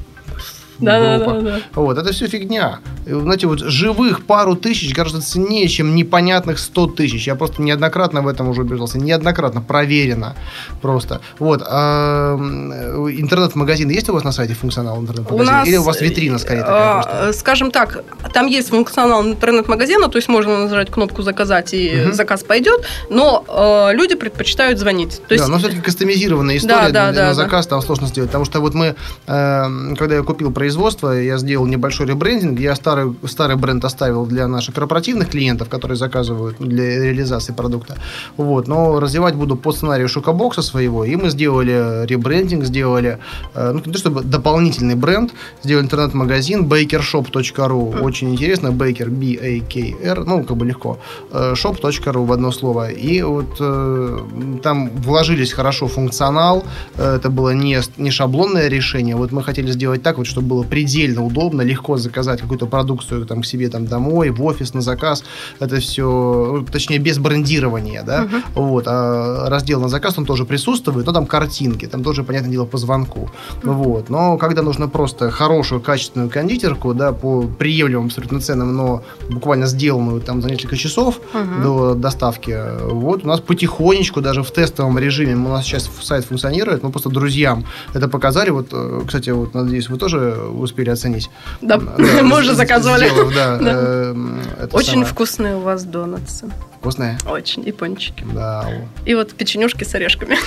[0.81, 1.33] да, группа.
[1.33, 1.61] Да, да, да.
[1.75, 2.79] Вот, это все фигня.
[3.05, 7.27] Знаете, вот живых пару тысяч гораздо ценнее, чем непонятных 100 тысяч.
[7.27, 8.99] Я просто неоднократно в этом уже убеждался.
[8.99, 10.35] Неоднократно, проверено
[10.81, 11.21] просто.
[11.39, 11.63] Вот.
[11.67, 15.63] А, интернет-магазин есть у вас на сайте функционал интернет-магазина?
[15.65, 17.29] Или у вас витрина скорее такая?
[17.29, 18.03] А, скажем так,
[18.33, 22.13] там есть функционал интернет-магазина, то есть можно нажать кнопку «Заказать» и угу.
[22.13, 25.21] заказ пойдет, но э, люди предпочитают звонить.
[25.27, 25.45] То есть...
[25.45, 27.71] Да, но все-таки кастомизированная история да, да, да, на заказ да.
[27.71, 28.29] там сложно сделать.
[28.29, 28.95] Потому что вот мы,
[29.27, 32.59] э, когда я купил производство, производства, я сделал небольшой ребрендинг.
[32.59, 37.97] Я старый, старый бренд оставил для наших корпоративных клиентов, которые заказывают для реализации продукта.
[38.37, 38.67] Вот.
[38.67, 41.03] Но развивать буду по сценарию шокобокса своего.
[41.03, 43.17] И мы сделали ребрендинг, сделали,
[43.55, 48.01] э, ну, не то чтобы дополнительный бренд, сделали интернет-магазин bakershop.ru.
[48.01, 48.71] Очень интересно.
[48.71, 50.97] Baker, B-A-K-R, ну, как бы легко.
[51.33, 52.91] Э, shop.ru в одно слово.
[52.91, 54.19] И вот э,
[54.63, 56.63] там вложились хорошо функционал.
[56.97, 59.15] Это было не, не шаблонное решение.
[59.15, 63.25] Вот мы хотели сделать так, вот, чтобы было было предельно удобно, легко заказать какую-то продукцию
[63.25, 65.23] там, к себе там, домой, в офис, на заказ.
[65.59, 68.23] Это все, ну, точнее, без брендирования, да.
[68.23, 68.41] Uh-huh.
[68.55, 68.85] Вот.
[68.87, 72.77] А раздел на заказ, он тоже присутствует, но там картинки, там тоже, понятное дело, по
[72.77, 73.29] звонку.
[73.61, 73.73] Uh-huh.
[73.73, 74.09] Вот.
[74.09, 80.21] Но когда нужно просто хорошую, качественную кондитерку, да, по приемлемым абсолютно ценам, но буквально сделанную
[80.21, 81.63] там за несколько часов uh-huh.
[81.63, 86.83] до доставки, вот у нас потихонечку, даже в тестовом режиме, у нас сейчас сайт функционирует,
[86.83, 88.49] мы просто друзьям это показали.
[88.49, 91.29] Вот, э, кстати, вот, надеюсь, вы тоже успели оценить.
[91.61, 93.09] Да, да мы уже заказывали.
[93.09, 93.71] Сделав, да, да.
[93.73, 95.05] Э, Очень самое.
[95.05, 96.49] вкусные у вас донатсы.
[96.79, 97.17] Вкусные?
[97.27, 97.67] Очень.
[97.67, 98.25] И пончики.
[98.33, 98.67] Да.
[99.05, 100.37] И вот печенюшки с орешками.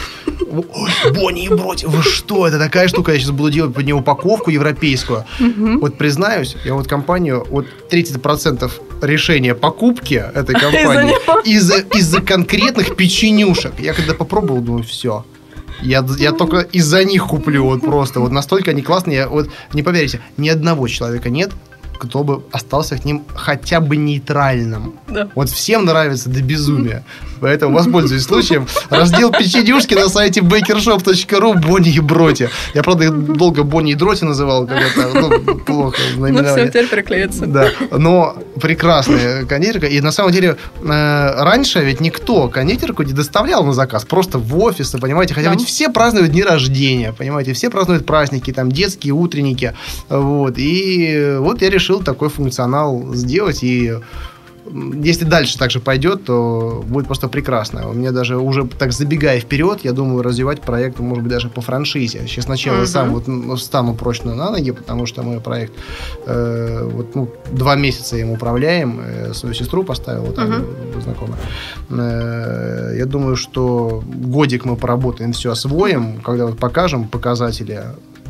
[1.15, 2.47] Бонни и Броти, вы что?
[2.47, 5.25] Это такая штука, я сейчас буду делать под нее упаковку европейскую.
[5.39, 8.71] Вот признаюсь, я вот компанию, вот 30%
[9.03, 11.15] решения покупки этой компании
[11.49, 13.79] из-за из конкретных печенюшек.
[13.79, 15.25] Я когда попробовал, думаю, все.
[15.85, 18.21] Я, я только из-за них куплю, вот просто.
[18.21, 19.27] Вот настолько они классные.
[19.27, 21.53] Вот не поверите, ни одного человека нет,
[21.99, 24.95] кто бы остался к ним хотя бы нейтральным.
[25.09, 25.29] Да.
[25.35, 27.05] Вот всем нравится до безумия.
[27.41, 28.67] Поэтому воспользуюсь случаем.
[28.91, 32.49] Раздел печенюшки на сайте bakershop.ru Бонни и Броти.
[32.75, 37.47] Я, правда, долго Бонни и Дроти называл, когда-то ну, плохо Ну, все, теперь приклеится.
[37.47, 39.87] Да, но прекрасная кондитерка.
[39.87, 44.05] И на самом деле э, раньше ведь никто кондитерку не доставлял на заказ.
[44.05, 45.35] Просто в офисы, понимаете?
[45.35, 45.57] Хотя да.
[45.57, 47.53] ведь все празднуют дни рождения, понимаете?
[47.53, 49.75] Все празднуют праздники, там, детские, утренники.
[50.09, 50.55] Вот.
[50.57, 53.63] И вот я решил такой функционал сделать.
[53.63, 53.95] И
[55.03, 57.89] если дальше так же пойдет, то будет просто прекрасно.
[57.89, 61.61] У меня даже уже так забегая вперед, я думаю развивать проект, может быть, даже по
[61.61, 62.27] франшизе.
[62.27, 62.87] Сейчас сначала uh-huh.
[62.87, 65.73] сам вот ну, стану прочно на ноги, потому что мой проект
[66.27, 71.03] э, вот, ну, два месяца им управляем, э, свою сестру поставил, вот, uh-huh.
[71.03, 71.41] знакомая.
[71.91, 77.83] Э, я думаю, что годик мы поработаем, все освоим, когда вот покажем показатели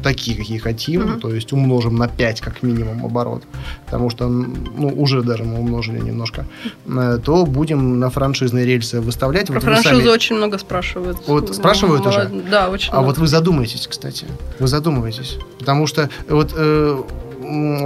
[0.05, 1.21] такие, какие хотим, mm-hmm.
[1.21, 3.43] то есть умножим на 5 как минимум оборот,
[3.87, 6.45] потому что, ну, уже даже мы умножили немножко,
[6.87, 9.47] э, то будем на франшизные рельсы выставлять.
[9.47, 10.09] Про вот франшизу сами...
[10.09, 11.19] очень много спрашивают.
[11.27, 12.31] Вот ну, спрашивают уже?
[12.51, 13.07] Да, очень А много.
[13.07, 14.27] вот вы задумаетесь, кстати,
[14.61, 16.53] вы задумываетесь, потому что вот...
[16.55, 17.03] Э,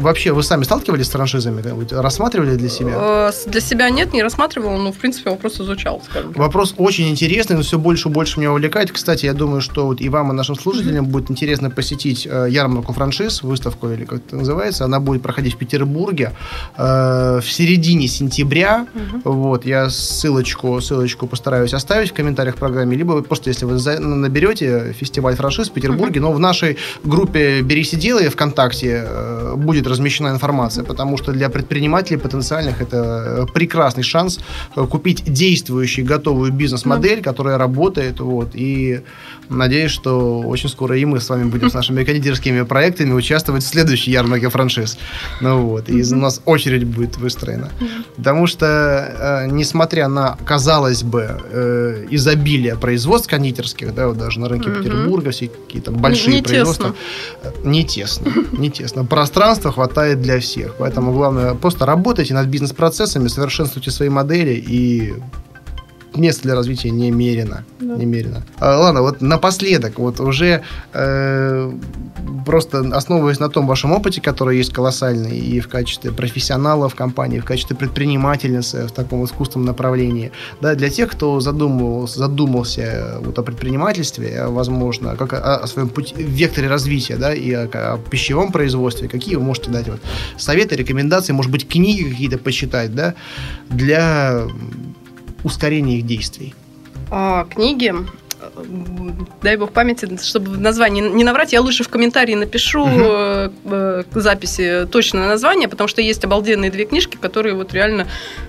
[0.00, 1.62] вообще вы сами сталкивались с франшизами?
[1.92, 2.92] Рассматривали для себя?
[2.96, 7.56] Э, для себя нет, не рассматривал, но, в принципе, вопрос изучал, скажем Вопрос очень интересный,
[7.56, 8.92] но все больше и больше меня увлекает.
[8.92, 11.08] Кстати, я думаю, что вот и вам, и нашим слушателям mm-hmm.
[11.08, 14.84] будет интересно посетить э, ярмарку франшиз, выставку, или как это называется.
[14.84, 16.32] Она будет проходить в Петербурге
[16.76, 18.86] э, в середине сентября.
[18.94, 19.20] Mm-hmm.
[19.24, 24.92] Вот, я ссылочку, ссылочку постараюсь оставить в комментариях к программе, либо просто, если вы наберете
[24.92, 26.22] фестиваль франшиз в Петербурге, mm-hmm.
[26.22, 31.48] но в нашей группе «Берись и делай» ВКонтакте э, будет размещена информация, потому что для
[31.48, 34.40] предпринимателей потенциальных это э, прекрасный шанс
[34.76, 39.00] э, купить действующую готовую бизнес-модель, которая работает, вот, и
[39.48, 43.66] надеюсь, что очень скоро и мы с вами будем с нашими кондитерскими проектами участвовать в
[43.66, 44.98] следующей ярмарке франшиз.
[45.40, 47.70] Ну вот, и у нас очередь будет выстроена.
[48.16, 55.30] Потому что, несмотря на, казалось бы, изобилие производств кондитерских, да, вот даже на рынке Петербурга,
[55.30, 56.94] все какие-то большие не производства,
[57.42, 57.68] тесно.
[57.68, 59.04] не тесно, не тесно.
[59.38, 65.14] Пространства хватает для всех, поэтому главное просто работайте над бизнес-процессами, совершенствуйте свои модели и
[66.18, 67.64] место для развития немерено.
[67.80, 67.96] Да.
[67.96, 68.42] немерено.
[68.58, 70.62] А, ладно, вот напоследок, вот уже
[70.92, 71.72] э,
[72.44, 77.40] просто основываясь на том вашем опыте, который есть колоссальный и в качестве профессионала в компании,
[77.40, 83.42] в качестве предпринимательницы в таком искусственном направлении, да, для тех, кто задумывался, задумался вот о
[83.42, 89.08] предпринимательстве, возможно, как о, о своем пути, векторе развития, да, и о, о пищевом производстве,
[89.08, 90.00] какие вы можете дать вот
[90.36, 93.14] советы, рекомендации, может быть, книги какие-то почитать, да,
[93.70, 94.46] для
[95.44, 96.54] ускорения их действий?
[97.10, 97.94] А, книги
[99.42, 104.86] дай бог памяти, чтобы название не наврать, я лучше в комментарии напишу uh к записи
[104.90, 108.06] точное название, потому что есть обалденные две книжки, которые вот реально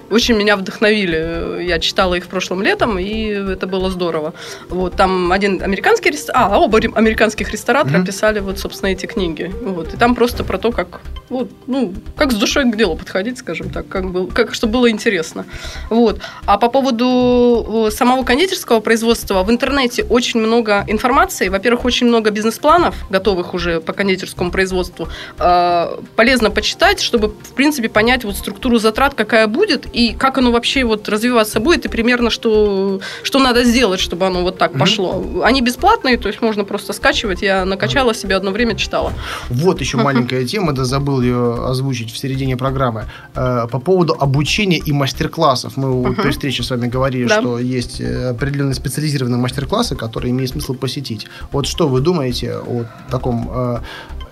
[0.10, 1.64] очень меня вдохновили.
[1.64, 4.34] Я читала их в прошлом летом, и это было здорово.
[4.70, 8.06] Вот, там один американский ресторатор, а, оба американских ресторатора mm-hmm.
[8.06, 9.52] писали вот, собственно, эти книги.
[9.62, 13.38] Вот, и там просто про то, как, вот, ну, как с душой к делу подходить,
[13.38, 15.46] скажем так, как, был, как, чтобы было интересно.
[15.90, 16.22] Вот.
[16.46, 21.50] А по поводу самого кондитерского производства, в интернете очень много информации.
[21.50, 25.08] Во-первых, очень много бизнес-планов, готовых уже по кондитерскому производству.
[25.38, 30.52] А, полезно почитать, чтобы, в принципе, понять вот структуру затрат, какая будет, и как оно
[30.52, 34.80] вообще вот развиваться будет, и примерно что, что надо сделать, чтобы оно вот так mm-hmm.
[34.80, 35.44] пошло.
[35.44, 37.42] Они бесплатные, то есть можно просто скачивать.
[37.42, 39.12] Я накачала себе одно время, читала.
[39.50, 43.04] Вот еще маленькая тема, да забыл ее озвучить в середине программы.
[43.36, 45.74] Э, по поводу обучения и мастер-классов.
[45.76, 46.22] Мы uh-huh.
[46.22, 47.42] при встрече с вами говорили, да.
[47.42, 51.28] что есть э, определенные специализированные мастер-классы, которые имеет смысл посетить.
[51.52, 53.80] Вот что вы думаете о таком э,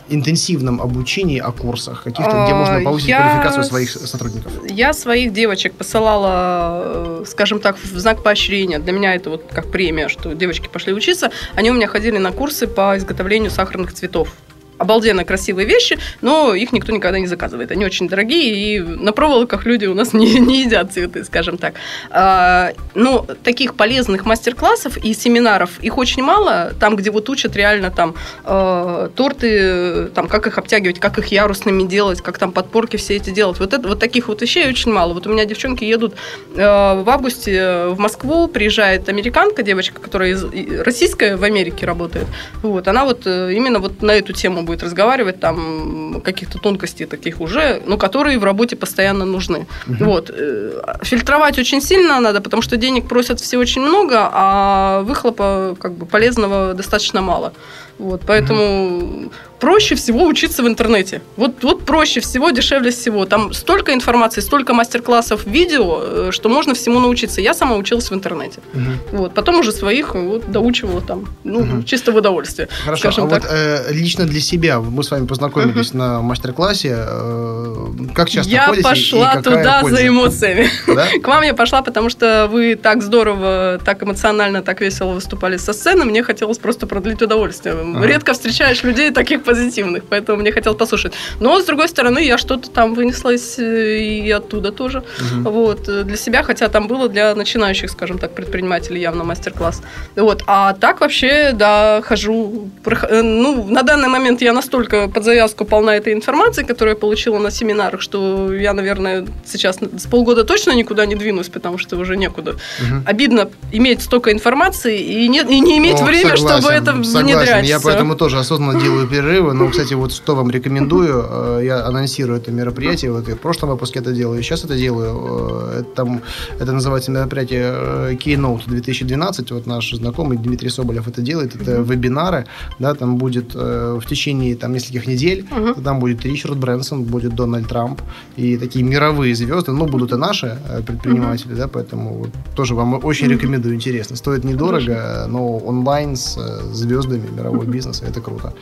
[0.10, 4.52] интенсивном обучении о курсах, каких-то, где можно а, повысить я, квалификацию своих сотрудников?
[4.70, 8.80] Я своих девочек посылала, э, скажем так, в знак поощрения.
[8.80, 11.32] Для меня это вот как премия, что девочки пошли учиться.
[11.56, 14.30] Они у меня ходили на курсы по изготовлению сахарных цветов
[14.78, 17.72] обалденно красивые вещи, но их никто никогда не заказывает.
[17.72, 21.76] Они очень дорогие, и на проволоках люди у нас не, не едят цветы, скажем так.
[22.10, 26.74] А, ну, таких полезных мастер-классов и семинаров, их очень мало.
[26.80, 31.84] Там, где вот учат реально там э, торты, там, как их обтягивать, как их ярусными
[31.84, 33.60] делать, как там подпорки все эти делать.
[33.60, 35.14] Вот, это, вот таких вот вещей очень мало.
[35.14, 36.16] Вот у меня девчонки едут
[36.56, 40.44] э, в августе в Москву, приезжает американка, девочка, которая из,
[40.82, 42.28] российская в Америке работает.
[42.62, 47.42] Вот, она вот э, именно вот на эту тему будет разговаривать, там каких-то тонкостей таких
[47.42, 49.66] уже, но которые в работе постоянно нужны.
[49.88, 50.06] Угу.
[50.06, 50.30] Вот.
[50.30, 55.94] Э, фильтровать очень сильно надо, потому что денег просят все очень много, а выхлопа как
[55.94, 57.54] бы полезного достаточно мало.
[58.00, 61.22] Вот, поэтому угу проще всего учиться в интернете.
[61.36, 63.26] Вот, вот проще всего, дешевле всего.
[63.26, 67.42] Там столько информации, столько мастер-классов, видео, э, что можно всему научиться.
[67.42, 68.60] Я сама училась в интернете.
[68.74, 69.18] Угу.
[69.18, 71.84] Вот, потом уже своих вот, доучивала там, ну, угу.
[71.84, 72.70] чисто в удовольствие.
[72.84, 73.44] Хорошо, а так.
[73.44, 75.98] вот э, лично для себя, мы с вами познакомились угу.
[75.98, 79.98] на мастер-классе, э, как часто Я пошла туда польза?
[79.98, 80.70] за эмоциями.
[80.88, 81.08] Да?
[81.24, 85.74] К вам я пошла, потому что вы так здорово, так эмоционально, так весело выступали со
[85.74, 87.76] сцены, мне хотелось просто продлить удовольствие.
[87.96, 88.08] Ага.
[88.08, 91.14] Редко встречаешь людей таких позитивных, поэтому мне хотелось послушать.
[91.40, 95.00] Но, с другой стороны, я что-то там вынесла из, и оттуда тоже.
[95.00, 95.50] Угу.
[95.50, 99.82] Вот, э, для себя, хотя там было для начинающих, скажем так, предпринимателей явно мастер-класс.
[100.16, 102.70] Вот, а так вообще, да, хожу.
[102.86, 107.40] Э, ну, на данный момент я настолько под завязку полна этой информации, которую я получила
[107.40, 112.18] на семинарах, что я, наверное, сейчас с полгода точно никуда не двинусь, потому что уже
[112.18, 112.52] некуда.
[112.52, 113.04] Угу.
[113.06, 117.26] Обидно иметь столько информации и не, и не иметь О, времени, чтобы это согласен.
[117.26, 117.68] внедрять.
[117.68, 119.54] Я поэтому тоже осознанно делаю перерыв перерывы.
[119.54, 123.70] Но, кстати, вот что вам рекомендую, э, я анонсирую это мероприятие, вот и в прошлом
[123.70, 125.70] выпуске это делаю, и сейчас это делаю.
[125.80, 126.22] Это, там,
[126.60, 132.46] это называется мероприятие Keynote 2012, вот наш знакомый Дмитрий Соболев это делает, это вебинары,
[132.80, 135.84] да, там будет в течение там нескольких недель, uh-huh.
[135.84, 138.02] там будет Ричард Брэнсон, будет Дональд Трамп,
[138.38, 141.58] и такие мировые звезды, ну, будут и наши предприниматели, uh-huh.
[141.58, 144.16] да, поэтому вот, тоже вам очень рекомендую, интересно.
[144.16, 146.38] Стоит недорого, но онлайн с
[146.74, 148.54] звездами мирового бизнеса, это круто.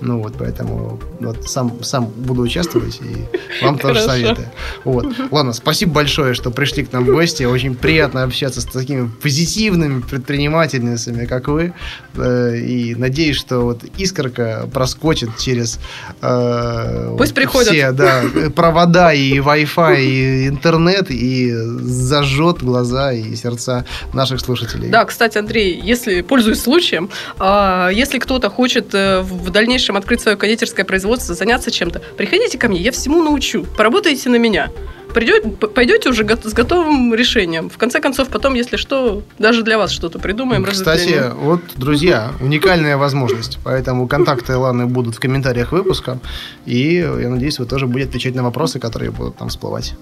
[0.00, 4.48] Ну вот, поэтому вот сам, сам буду участвовать и вам тоже советую.
[4.84, 5.06] Вот.
[5.30, 7.44] Ладно, спасибо большое, что пришли к нам в гости.
[7.44, 11.72] Очень приятно общаться с такими позитивными предпринимательницами, как вы.
[12.14, 15.78] Э, и надеюсь, что вот искорка проскочит через
[16.22, 17.68] э, Пусть приходят.
[17.68, 18.24] все да,
[18.54, 24.88] провода и Wi-Fi, и интернет, и зажжет глаза и сердца наших слушателей.
[24.88, 30.36] Да, кстати, Андрей, если, пользуясь случаем, а, если кто-то хочет э, в дальнейшем открыть свое
[30.36, 34.70] кондитерское производство, заняться чем-то, приходите ко мне, я всему научу, поработайте на меня.
[35.12, 37.68] Придете, пойдете уже с готовым решением.
[37.68, 40.64] В конце концов, потом, если что, даже для вас что-то придумаем.
[40.64, 43.58] Кстати, вот, друзья, уникальная возможность.
[43.64, 46.20] Поэтому контакты Ланы будут в комментариях выпуска.
[46.64, 49.94] И я надеюсь, вы тоже будете отвечать на вопросы, которые будут там всплывать.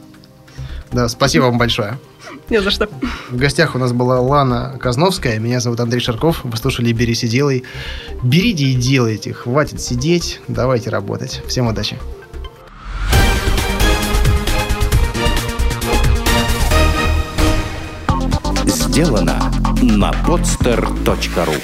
[0.93, 1.99] Да, спасибо вам большое.
[2.51, 2.89] Не за что.
[3.30, 5.39] В гостях у нас была Лана Казновская.
[5.39, 6.41] Меня зовут Андрей Шарков.
[6.45, 7.64] Вы слушали «Берись и делай».
[8.22, 9.32] Берите и делайте.
[9.32, 10.41] Хватит сидеть.
[10.49, 11.43] Давайте работать.
[11.47, 11.99] Всем удачи.
[18.66, 21.62] Сделано на podster.ru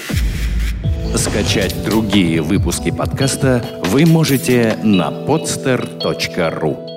[1.16, 6.93] Скачать другие выпуски подкаста вы можете на podster.ru